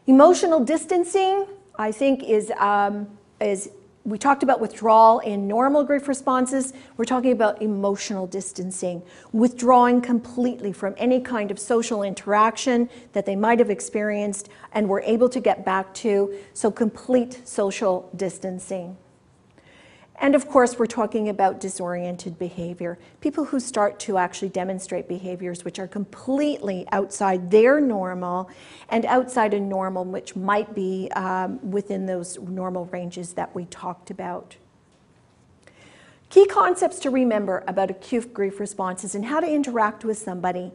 Emotional 0.06 0.60
distancing, 0.64 1.46
I 1.78 1.92
think, 1.92 2.22
is, 2.24 2.50
um, 2.58 3.06
is 3.40 3.70
we 4.04 4.16
talked 4.16 4.42
about 4.42 4.60
withdrawal 4.60 5.18
in 5.20 5.46
normal 5.46 5.84
grief 5.84 6.08
responses. 6.08 6.72
We're 6.96 7.04
talking 7.04 7.32
about 7.32 7.60
emotional 7.60 8.26
distancing, 8.26 9.02
withdrawing 9.32 10.00
completely 10.00 10.72
from 10.72 10.94
any 10.96 11.20
kind 11.20 11.50
of 11.50 11.58
social 11.58 12.02
interaction 12.02 12.88
that 13.12 13.26
they 13.26 13.36
might 13.36 13.58
have 13.58 13.68
experienced 13.68 14.48
and 14.72 14.88
were 14.88 15.02
able 15.02 15.28
to 15.28 15.38
get 15.38 15.66
back 15.66 15.92
to. 15.94 16.34
So, 16.54 16.70
complete 16.70 17.46
social 17.46 18.10
distancing. 18.16 18.96
And 20.22 20.34
of 20.34 20.46
course, 20.46 20.78
we're 20.78 20.84
talking 20.84 21.30
about 21.30 21.60
disoriented 21.60 22.38
behavior. 22.38 22.98
People 23.22 23.46
who 23.46 23.58
start 23.58 23.98
to 24.00 24.18
actually 24.18 24.50
demonstrate 24.50 25.08
behaviors 25.08 25.64
which 25.64 25.78
are 25.78 25.88
completely 25.88 26.86
outside 26.92 27.50
their 27.50 27.80
normal 27.80 28.50
and 28.90 29.06
outside 29.06 29.54
a 29.54 29.60
normal 29.60 30.04
which 30.04 30.36
might 30.36 30.74
be 30.74 31.10
um, 31.16 31.58
within 31.70 32.04
those 32.04 32.38
normal 32.38 32.84
ranges 32.86 33.32
that 33.32 33.54
we 33.54 33.64
talked 33.64 34.10
about. 34.10 34.56
Key 36.28 36.46
concepts 36.46 36.98
to 37.00 37.10
remember 37.10 37.64
about 37.66 37.90
acute 37.90 38.34
grief 38.34 38.60
responses 38.60 39.14
and 39.14 39.24
how 39.24 39.40
to 39.40 39.50
interact 39.50 40.04
with 40.04 40.18
somebody 40.18 40.70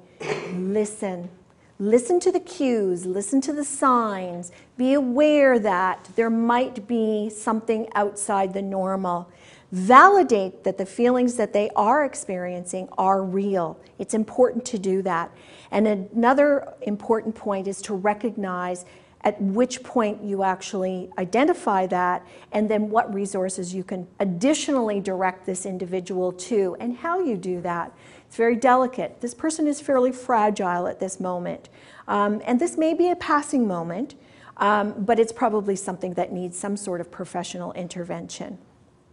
listen. 0.54 1.30
Listen 1.78 2.22
to 2.22 2.32
the 2.32 2.40
cues, 2.40 3.06
listen 3.06 3.42
to 3.42 3.52
the 3.52 3.66
signs, 3.66 4.50
be 4.78 4.94
aware 4.94 5.60
that 5.60 6.10
there 6.16 6.30
might 6.30 6.88
be 6.88 7.30
something 7.30 7.90
outside 7.96 8.54
the 8.54 8.62
normal. 8.62 9.30
Validate 9.74 10.64
that 10.64 10.78
the 10.78 10.86
feelings 10.86 11.36
that 11.36 11.52
they 11.52 11.70
are 11.76 12.06
experiencing 12.06 12.88
are 12.98 13.22
real. 13.22 13.78
It's 14.00 14.14
important 14.14 14.64
to 14.66 14.80
do 14.80 15.02
that. 15.02 15.32
And 15.70 15.86
another 15.86 16.74
important 16.84 17.36
point 17.36 17.68
is 17.68 17.82
to 17.82 17.94
recognize 17.94 18.86
at 19.26 19.42
which 19.42 19.82
point 19.84 20.24
you 20.24 20.44
actually 20.44 21.10
identify 21.18 21.88
that 21.88 22.26
and 22.52 22.70
then 22.70 22.90
what 22.92 23.12
resources 23.12 23.74
you 23.74 23.84
can 23.84 24.08
additionally 24.20 25.02
direct 25.02 25.48
this 25.48 25.66
individual 25.66 26.32
to 26.32 26.78
and 26.80 26.96
how 26.98 27.20
you 27.20 27.36
do 27.36 27.60
that. 27.60 27.92
It's 28.28 28.38
very 28.38 28.56
delicate. 28.56 29.22
This 29.22 29.34
person 29.34 29.66
is 29.66 29.82
fairly 29.82 30.12
fragile 30.12 30.88
at 30.88 31.00
this 31.00 31.20
moment. 31.20 31.70
Um, 32.08 32.40
and 32.46 32.60
this 32.60 32.78
may 32.78 32.94
be 32.94 33.10
a 33.10 33.16
passing 33.16 33.68
moment, 33.68 34.14
um, 34.58 34.94
but 35.00 35.20
it's 35.20 35.34
probably 35.34 35.76
something 35.76 36.14
that 36.14 36.32
needs 36.32 36.58
some 36.58 36.78
sort 36.78 37.02
of 37.02 37.10
professional 37.10 37.74
intervention. 37.74 38.60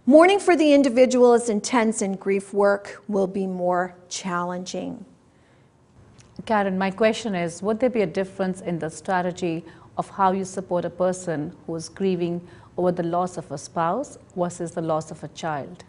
Mourning 0.04 0.40
for 0.40 0.56
the 0.56 0.74
individual 0.74 1.32
is 1.32 1.48
intense, 1.48 2.02
and 2.02 2.18
grief 2.18 2.52
work 2.52 3.02
will 3.06 3.28
be 3.28 3.46
more 3.46 3.94
challenging. 4.08 5.04
Karen, 6.44 6.76
my 6.76 6.90
question 6.90 7.36
is 7.36 7.62
Would 7.62 7.78
there 7.78 7.90
be 7.90 8.02
a 8.02 8.06
difference 8.06 8.60
in 8.60 8.80
the 8.80 8.90
strategy 8.90 9.64
of 9.96 10.08
how 10.10 10.32
you 10.32 10.44
support 10.44 10.84
a 10.84 10.90
person 10.90 11.54
who 11.66 11.76
is 11.76 11.88
grieving 11.88 12.46
over 12.76 12.92
the 12.92 13.02
loss 13.02 13.36
of 13.36 13.50
a 13.50 13.58
spouse 13.58 14.18
versus 14.36 14.72
the 14.72 14.82
loss 14.82 15.10
of 15.10 15.22
a 15.22 15.28
child? 15.28 15.84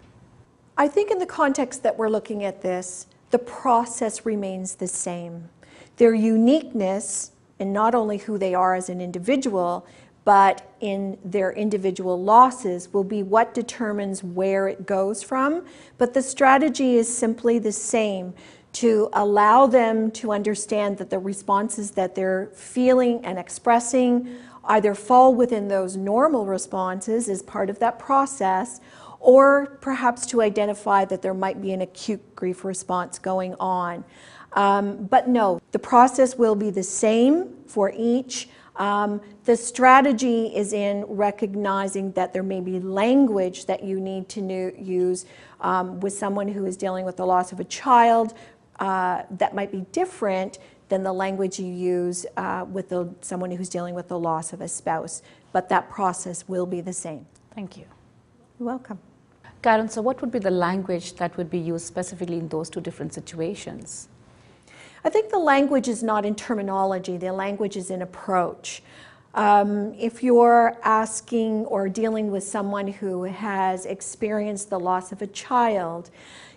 I 0.77 0.87
think, 0.87 1.11
in 1.11 1.19
the 1.19 1.25
context 1.25 1.83
that 1.83 1.97
we're 1.97 2.09
looking 2.09 2.43
at 2.43 2.61
this, 2.61 3.07
the 3.31 3.39
process 3.39 4.25
remains 4.25 4.75
the 4.75 4.87
same. 4.87 5.49
Their 5.97 6.13
uniqueness, 6.13 7.31
and 7.59 7.71
not 7.71 7.95
only 7.95 8.17
who 8.17 8.37
they 8.37 8.53
are 8.53 8.75
as 8.75 8.89
an 8.89 8.99
individual, 8.99 9.85
but 10.25 10.73
in 10.79 11.17
their 11.23 11.51
individual 11.51 12.21
losses 12.21 12.91
will 12.93 13.03
be 13.03 13.23
what 13.23 13.53
determines 13.53 14.23
where 14.23 14.67
it 14.67 14.85
goes 14.85 15.21
from. 15.21 15.65
But 15.97 16.13
the 16.13 16.21
strategy 16.21 16.95
is 16.95 17.13
simply 17.13 17.59
the 17.59 17.71
same 17.71 18.33
to 18.73 19.09
allow 19.13 19.67
them 19.67 20.11
to 20.11 20.31
understand 20.31 20.97
that 20.97 21.09
the 21.09 21.19
responses 21.19 21.91
that 21.91 22.15
they're 22.15 22.49
feeling 22.53 23.23
and 23.23 23.37
expressing 23.37 24.27
either 24.65 24.95
fall 24.95 25.33
within 25.35 25.67
those 25.67 25.95
normal 25.95 26.45
responses 26.45 27.29
as 27.29 27.41
part 27.41 27.69
of 27.69 27.79
that 27.79 27.99
process, 27.99 28.79
or 29.19 29.77
perhaps 29.81 30.25
to 30.25 30.41
identify 30.41 31.05
that 31.05 31.21
there 31.21 31.33
might 31.33 31.61
be 31.61 31.71
an 31.71 31.81
acute 31.81 32.35
grief 32.35 32.65
response 32.65 33.19
going 33.19 33.53
on. 33.59 34.03
Um, 34.53 35.05
but 35.05 35.27
no, 35.27 35.59
the 35.71 35.79
process 35.79 36.35
will 36.35 36.55
be 36.55 36.69
the 36.69 36.83
same 36.83 37.55
for 37.67 37.91
each. 37.95 38.49
Um, 38.75 39.21
the 39.45 39.55
strategy 39.55 40.47
is 40.55 40.73
in 40.73 41.05
recognizing 41.07 42.11
that 42.13 42.33
there 42.33 42.43
may 42.43 42.59
be 42.59 42.79
language 42.79 43.65
that 43.65 43.83
you 43.83 43.99
need 43.99 44.29
to 44.29 44.73
use 44.81 45.25
um, 45.61 45.99
with 45.99 46.13
someone 46.13 46.47
who 46.47 46.65
is 46.65 46.75
dealing 46.75 47.05
with 47.05 47.17
the 47.17 47.25
loss 47.25 47.51
of 47.51 47.59
a 47.59 47.63
child 47.65 48.33
uh, 48.83 49.23
that 49.31 49.55
might 49.55 49.71
be 49.71 49.85
different 49.93 50.59
than 50.89 51.03
the 51.03 51.13
language 51.13 51.57
you 51.57 51.71
use 51.71 52.25
uh, 52.35 52.65
with 52.69 52.89
the, 52.89 53.09
someone 53.21 53.49
who's 53.49 53.69
dealing 53.69 53.95
with 53.95 54.09
the 54.09 54.19
loss 54.19 54.51
of 54.51 54.59
a 54.59 54.67
spouse. 54.67 55.21
But 55.53 55.69
that 55.69 55.89
process 55.89 56.49
will 56.49 56.65
be 56.65 56.81
the 56.81 56.91
same. 56.91 57.25
Thank 57.55 57.77
you. 57.77 57.85
You're 58.59 58.67
welcome. 58.67 58.99
Karen, 59.61 59.87
so 59.87 60.01
what 60.01 60.19
would 60.19 60.31
be 60.31 60.39
the 60.39 60.51
language 60.51 61.13
that 61.13 61.37
would 61.37 61.49
be 61.49 61.59
used 61.59 61.85
specifically 61.85 62.37
in 62.39 62.49
those 62.49 62.69
two 62.69 62.81
different 62.81 63.13
situations? 63.13 64.09
I 65.05 65.09
think 65.09 65.31
the 65.31 65.39
language 65.39 65.87
is 65.87 66.03
not 66.03 66.25
in 66.25 66.35
terminology, 66.35 67.15
the 67.15 67.31
language 67.31 67.77
is 67.77 67.89
in 67.89 68.01
approach. 68.01 68.83
Um, 69.33 69.93
if 69.97 70.21
you're 70.21 70.77
asking 70.83 71.65
or 71.67 71.87
dealing 71.87 72.31
with 72.31 72.43
someone 72.43 72.87
who 72.87 73.23
has 73.23 73.85
experienced 73.85 74.69
the 74.69 74.79
loss 74.79 75.13
of 75.13 75.21
a 75.21 75.27
child, 75.27 76.11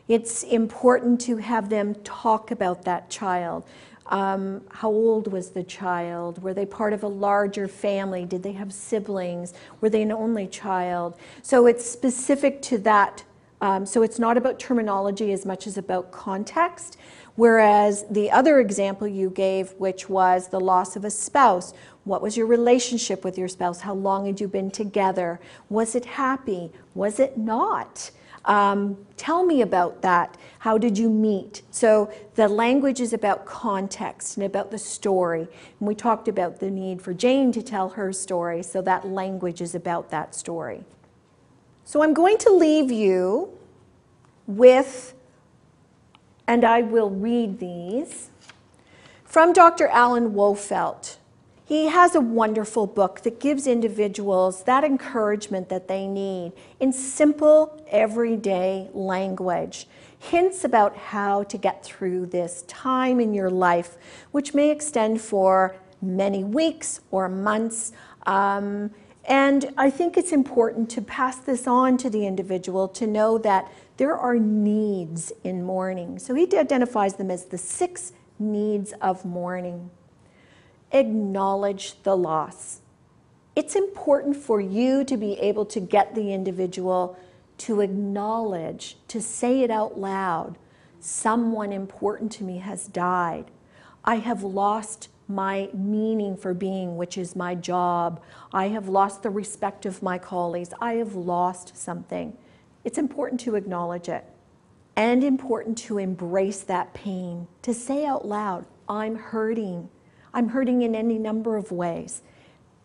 it's 0.08 0.42
important 0.44 1.20
to 1.22 1.36
have 1.38 1.68
them 1.68 1.94
talk 1.96 2.50
about 2.50 2.84
that 2.84 3.10
child. 3.10 3.64
Um, 4.06 4.62
how 4.70 4.88
old 4.88 5.32
was 5.32 5.50
the 5.50 5.64
child? 5.64 6.42
Were 6.42 6.54
they 6.54 6.66
part 6.66 6.92
of 6.92 7.02
a 7.02 7.08
larger 7.08 7.66
family? 7.66 8.24
Did 8.24 8.42
they 8.42 8.52
have 8.52 8.72
siblings? 8.72 9.52
Were 9.80 9.90
they 9.90 10.02
an 10.02 10.12
only 10.12 10.46
child? 10.46 11.18
So 11.42 11.66
it's 11.66 11.84
specific 11.84 12.62
to 12.62 12.78
that. 12.78 13.24
Um, 13.60 13.84
so 13.84 14.02
it's 14.02 14.18
not 14.18 14.36
about 14.36 14.60
terminology 14.60 15.32
as 15.32 15.44
much 15.44 15.66
as 15.66 15.76
about 15.76 16.12
context. 16.12 16.98
Whereas 17.34 18.04
the 18.10 18.30
other 18.30 18.60
example 18.60 19.08
you 19.08 19.30
gave, 19.30 19.72
which 19.72 20.08
was 20.08 20.48
the 20.48 20.60
loss 20.60 20.94
of 20.94 21.04
a 21.04 21.10
spouse, 21.10 21.74
what 22.04 22.22
was 22.22 22.36
your 22.36 22.46
relationship 22.46 23.24
with 23.24 23.36
your 23.36 23.48
spouse? 23.48 23.80
How 23.80 23.94
long 23.94 24.26
had 24.26 24.40
you 24.40 24.46
been 24.46 24.70
together? 24.70 25.40
Was 25.68 25.94
it 25.94 26.04
happy? 26.04 26.70
Was 26.94 27.18
it 27.18 27.36
not? 27.36 28.10
Um, 28.46 28.96
tell 29.16 29.44
me 29.44 29.62
about 29.62 30.02
that. 30.02 30.36
How 30.60 30.78
did 30.78 30.96
you 30.96 31.10
meet? 31.10 31.62
So 31.70 32.12
the 32.34 32.48
language 32.48 33.00
is 33.00 33.12
about 33.12 33.44
context 33.44 34.36
and 34.36 34.46
about 34.46 34.70
the 34.70 34.78
story. 34.78 35.48
And 35.80 35.88
we 35.88 35.94
talked 35.94 36.28
about 36.28 36.60
the 36.60 36.70
need 36.70 37.02
for 37.02 37.12
Jane 37.12 37.52
to 37.52 37.62
tell 37.62 37.90
her 37.90 38.12
story, 38.12 38.62
so 38.62 38.80
that 38.82 39.06
language 39.06 39.60
is 39.60 39.74
about 39.74 40.10
that 40.10 40.34
story. 40.34 40.84
So 41.84 42.02
I'm 42.02 42.14
going 42.14 42.38
to 42.38 42.50
leave 42.50 42.90
you 42.90 43.50
with 44.46 45.14
and 46.46 46.64
I 46.64 46.82
will 46.82 47.10
read 47.10 47.58
these. 47.58 48.30
From 49.24 49.52
Dr. 49.52 49.88
Alan 49.88 50.32
Wolfelt. 50.32 51.16
He 51.66 51.88
has 51.88 52.14
a 52.14 52.20
wonderful 52.20 52.86
book 52.86 53.22
that 53.22 53.40
gives 53.40 53.66
individuals 53.66 54.62
that 54.62 54.84
encouragement 54.84 55.68
that 55.68 55.88
they 55.88 56.06
need 56.06 56.52
in 56.78 56.92
simple, 56.92 57.84
everyday 57.90 58.88
language. 58.94 59.88
Hints 60.16 60.64
about 60.64 60.96
how 60.96 61.42
to 61.42 61.58
get 61.58 61.84
through 61.84 62.26
this 62.26 62.62
time 62.68 63.18
in 63.18 63.34
your 63.34 63.50
life, 63.50 63.96
which 64.30 64.54
may 64.54 64.70
extend 64.70 65.20
for 65.20 65.74
many 66.00 66.44
weeks 66.44 67.00
or 67.10 67.28
months. 67.28 67.92
Um, 68.26 68.92
And 69.28 69.74
I 69.76 69.90
think 69.90 70.16
it's 70.16 70.30
important 70.30 70.88
to 70.90 71.02
pass 71.02 71.36
this 71.38 71.66
on 71.66 71.96
to 71.98 72.08
the 72.08 72.24
individual 72.28 72.86
to 72.88 73.08
know 73.08 73.38
that 73.38 73.66
there 73.96 74.16
are 74.16 74.38
needs 74.38 75.32
in 75.42 75.64
mourning. 75.64 76.20
So 76.20 76.32
he 76.34 76.46
identifies 76.56 77.14
them 77.14 77.32
as 77.32 77.46
the 77.46 77.58
six 77.58 78.12
needs 78.38 78.92
of 79.00 79.24
mourning. 79.24 79.90
Acknowledge 80.96 82.02
the 82.04 82.16
loss. 82.16 82.80
It's 83.54 83.76
important 83.76 84.34
for 84.34 84.62
you 84.62 85.04
to 85.04 85.16
be 85.18 85.34
able 85.34 85.66
to 85.66 85.78
get 85.78 86.14
the 86.14 86.32
individual 86.32 87.18
to 87.58 87.82
acknowledge, 87.82 88.96
to 89.08 89.20
say 89.20 89.60
it 89.60 89.70
out 89.70 89.98
loud 89.98 90.56
someone 90.98 91.70
important 91.70 92.32
to 92.32 92.44
me 92.44 92.58
has 92.58 92.88
died. 92.88 93.44
I 94.04 94.16
have 94.16 94.42
lost 94.42 95.08
my 95.28 95.68
meaning 95.74 96.34
for 96.34 96.54
being, 96.54 96.96
which 96.96 97.18
is 97.18 97.36
my 97.36 97.54
job. 97.54 98.22
I 98.52 98.68
have 98.68 98.88
lost 98.88 99.22
the 99.22 99.30
respect 99.30 99.84
of 99.84 100.02
my 100.02 100.16
colleagues. 100.18 100.72
I 100.80 100.94
have 100.94 101.14
lost 101.14 101.76
something. 101.76 102.38
It's 102.84 102.96
important 102.96 103.40
to 103.40 103.54
acknowledge 103.54 104.08
it 104.08 104.24
and 104.96 105.22
important 105.22 105.76
to 105.76 105.98
embrace 105.98 106.60
that 106.62 106.94
pain, 106.94 107.48
to 107.62 107.74
say 107.74 108.06
out 108.06 108.26
loud, 108.26 108.64
I'm 108.88 109.16
hurting. 109.16 109.90
I'm 110.36 110.50
hurting 110.50 110.82
in 110.82 110.94
any 110.94 111.18
number 111.18 111.56
of 111.56 111.72
ways. 111.72 112.22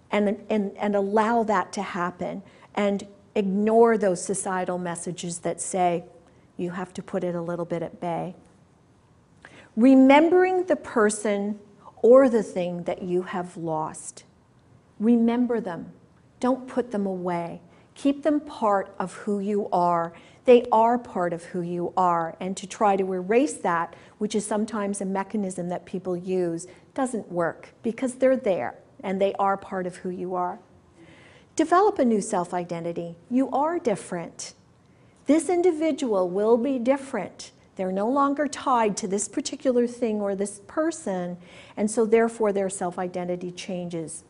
And, 0.10 0.44
and, 0.50 0.72
and 0.78 0.96
allow 0.96 1.44
that 1.44 1.72
to 1.74 1.82
happen 1.82 2.44
and 2.76 3.06
ignore 3.36 3.98
those 3.98 4.24
societal 4.24 4.78
messages 4.78 5.40
that 5.40 5.62
say, 5.62 6.06
you 6.58 6.72
have 6.72 6.94
to 6.94 7.04
put 7.04 7.24
it 7.24 7.36
a 7.36 7.42
little 7.42 7.66
bit 7.66 7.82
at 7.82 8.00
bay. 8.00 8.36
Remembering 9.76 10.66
the 10.66 10.76
person 10.76 11.60
or 12.02 12.30
the 12.30 12.44
thing 12.44 12.84
that 12.84 13.04
you 13.04 13.24
have 13.24 13.56
lost. 13.56 14.24
Remember 15.00 15.60
them. 15.60 15.92
Don't 16.40 16.68
put 16.68 16.92
them 16.92 17.06
away. 17.06 17.62
Keep 17.96 18.24
them 18.24 18.40
part 18.40 18.94
of 19.00 19.14
who 19.14 19.40
you 19.40 19.70
are. 19.72 20.14
They 20.46 20.66
are 20.72 20.98
part 20.98 21.34
of 21.34 21.46
who 21.46 21.62
you 21.62 21.94
are. 21.96 22.36
And 22.40 22.58
to 22.58 22.68
try 22.68 22.96
to 22.96 23.14
erase 23.14 23.54
that, 23.58 23.96
which 24.18 24.36
is 24.36 24.46
sometimes 24.46 25.02
a 25.02 25.06
mechanism 25.06 25.70
that 25.70 25.86
people 25.86 26.18
use, 26.18 26.68
doesn't 26.94 27.32
work 27.32 27.70
because 27.84 28.16
they're 28.16 28.38
there 28.38 28.76
and 29.04 29.22
they 29.22 29.34
are 29.36 29.58
part 29.58 29.88
of 29.88 29.98
who 29.98 30.10
you 30.10 30.36
are. 30.36 30.60
Develop 31.56 32.00
a 32.00 32.06
new 32.06 32.22
self 32.22 32.54
identity. 32.54 33.16
You 33.30 33.50
are 33.50 33.80
different. 33.80 34.54
This 35.26 35.50
individual 35.50 36.30
will 36.30 36.58
be 36.58 36.80
different. 36.80 37.52
They're 37.76 37.92
no 37.92 38.10
longer 38.10 38.48
tied 38.48 38.98
to 38.98 39.08
this 39.08 39.28
particular 39.28 39.88
thing 39.88 40.22
or 40.22 40.36
this 40.36 40.62
person, 40.68 41.38
and 41.78 41.90
so 41.90 42.06
therefore 42.06 42.52
their 42.52 42.70
self 42.70 43.00
identity 43.00 43.52
changes. 43.52 44.24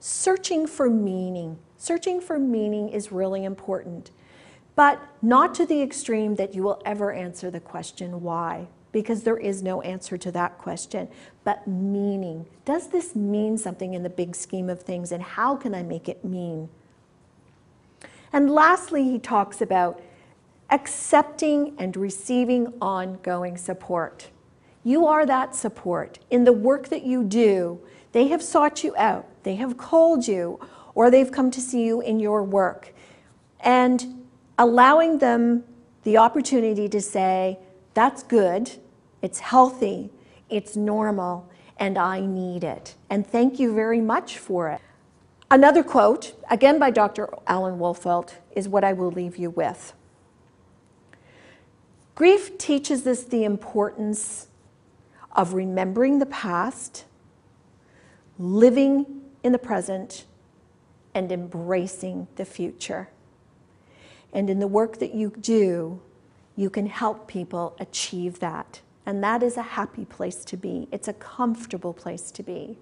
Searching 0.00 0.66
for 0.66 0.90
meaning. 0.90 1.58
Searching 1.76 2.20
for 2.20 2.38
meaning 2.38 2.88
is 2.88 3.12
really 3.12 3.44
important, 3.44 4.10
but 4.74 5.00
not 5.20 5.54
to 5.56 5.66
the 5.66 5.82
extreme 5.82 6.36
that 6.36 6.54
you 6.54 6.62
will 6.62 6.80
ever 6.84 7.12
answer 7.12 7.50
the 7.50 7.60
question 7.60 8.22
why, 8.22 8.68
because 8.94 9.24
there 9.24 9.36
is 9.36 9.60
no 9.60 9.82
answer 9.82 10.16
to 10.16 10.30
that 10.30 10.56
question. 10.56 11.08
But 11.42 11.66
meaning. 11.66 12.46
Does 12.64 12.88
this 12.88 13.16
mean 13.16 13.58
something 13.58 13.92
in 13.92 14.04
the 14.04 14.08
big 14.08 14.36
scheme 14.36 14.70
of 14.70 14.82
things, 14.82 15.10
and 15.10 15.20
how 15.20 15.56
can 15.56 15.74
I 15.74 15.82
make 15.82 16.08
it 16.08 16.24
mean? 16.24 16.68
And 18.32 18.48
lastly, 18.48 19.02
he 19.02 19.18
talks 19.18 19.60
about 19.60 20.00
accepting 20.70 21.74
and 21.76 21.96
receiving 21.96 22.72
ongoing 22.80 23.56
support. 23.56 24.30
You 24.84 25.06
are 25.06 25.26
that 25.26 25.56
support. 25.56 26.20
In 26.30 26.44
the 26.44 26.52
work 26.52 26.88
that 26.88 27.02
you 27.02 27.24
do, 27.24 27.80
they 28.12 28.28
have 28.28 28.42
sought 28.42 28.84
you 28.84 28.94
out, 28.96 29.26
they 29.42 29.56
have 29.56 29.76
called 29.76 30.28
you, 30.28 30.60
or 30.94 31.10
they've 31.10 31.32
come 31.32 31.50
to 31.50 31.60
see 31.60 31.84
you 31.84 32.00
in 32.00 32.20
your 32.20 32.44
work. 32.44 32.94
And 33.58 34.24
allowing 34.56 35.18
them 35.18 35.64
the 36.04 36.16
opportunity 36.16 36.88
to 36.90 37.00
say, 37.00 37.58
that's 37.94 38.22
good, 38.22 38.72
it's 39.24 39.40
healthy, 39.40 40.10
it's 40.50 40.76
normal, 40.76 41.48
and 41.78 41.96
I 41.96 42.20
need 42.20 42.62
it. 42.62 42.94
And 43.08 43.26
thank 43.26 43.58
you 43.58 43.74
very 43.74 44.02
much 44.02 44.36
for 44.36 44.68
it. 44.68 44.82
Another 45.50 45.82
quote, 45.82 46.34
again 46.50 46.78
by 46.78 46.90
Dr. 46.90 47.30
Alan 47.46 47.78
Wolfelt, 47.78 48.34
is 48.54 48.68
what 48.68 48.84
I 48.84 48.92
will 48.92 49.10
leave 49.10 49.38
you 49.38 49.48
with. 49.48 49.94
Grief 52.14 52.58
teaches 52.58 53.06
us 53.06 53.24
the 53.24 53.44
importance 53.44 54.48
of 55.32 55.54
remembering 55.54 56.18
the 56.18 56.26
past, 56.26 57.06
living 58.38 59.22
in 59.42 59.52
the 59.52 59.58
present, 59.58 60.26
and 61.14 61.32
embracing 61.32 62.28
the 62.36 62.44
future. 62.44 63.08
And 64.34 64.50
in 64.50 64.58
the 64.58 64.68
work 64.68 64.98
that 64.98 65.14
you 65.14 65.30
do, 65.30 66.02
you 66.56 66.68
can 66.68 66.88
help 66.88 67.26
people 67.26 67.74
achieve 67.80 68.40
that. 68.40 68.82
And 69.06 69.22
that 69.22 69.42
is 69.42 69.56
a 69.56 69.62
happy 69.62 70.04
place 70.04 70.44
to 70.46 70.56
be. 70.56 70.88
It's 70.90 71.08
a 71.08 71.12
comfortable 71.12 71.92
place 71.92 72.30
to 72.32 72.42
be. 72.42 72.78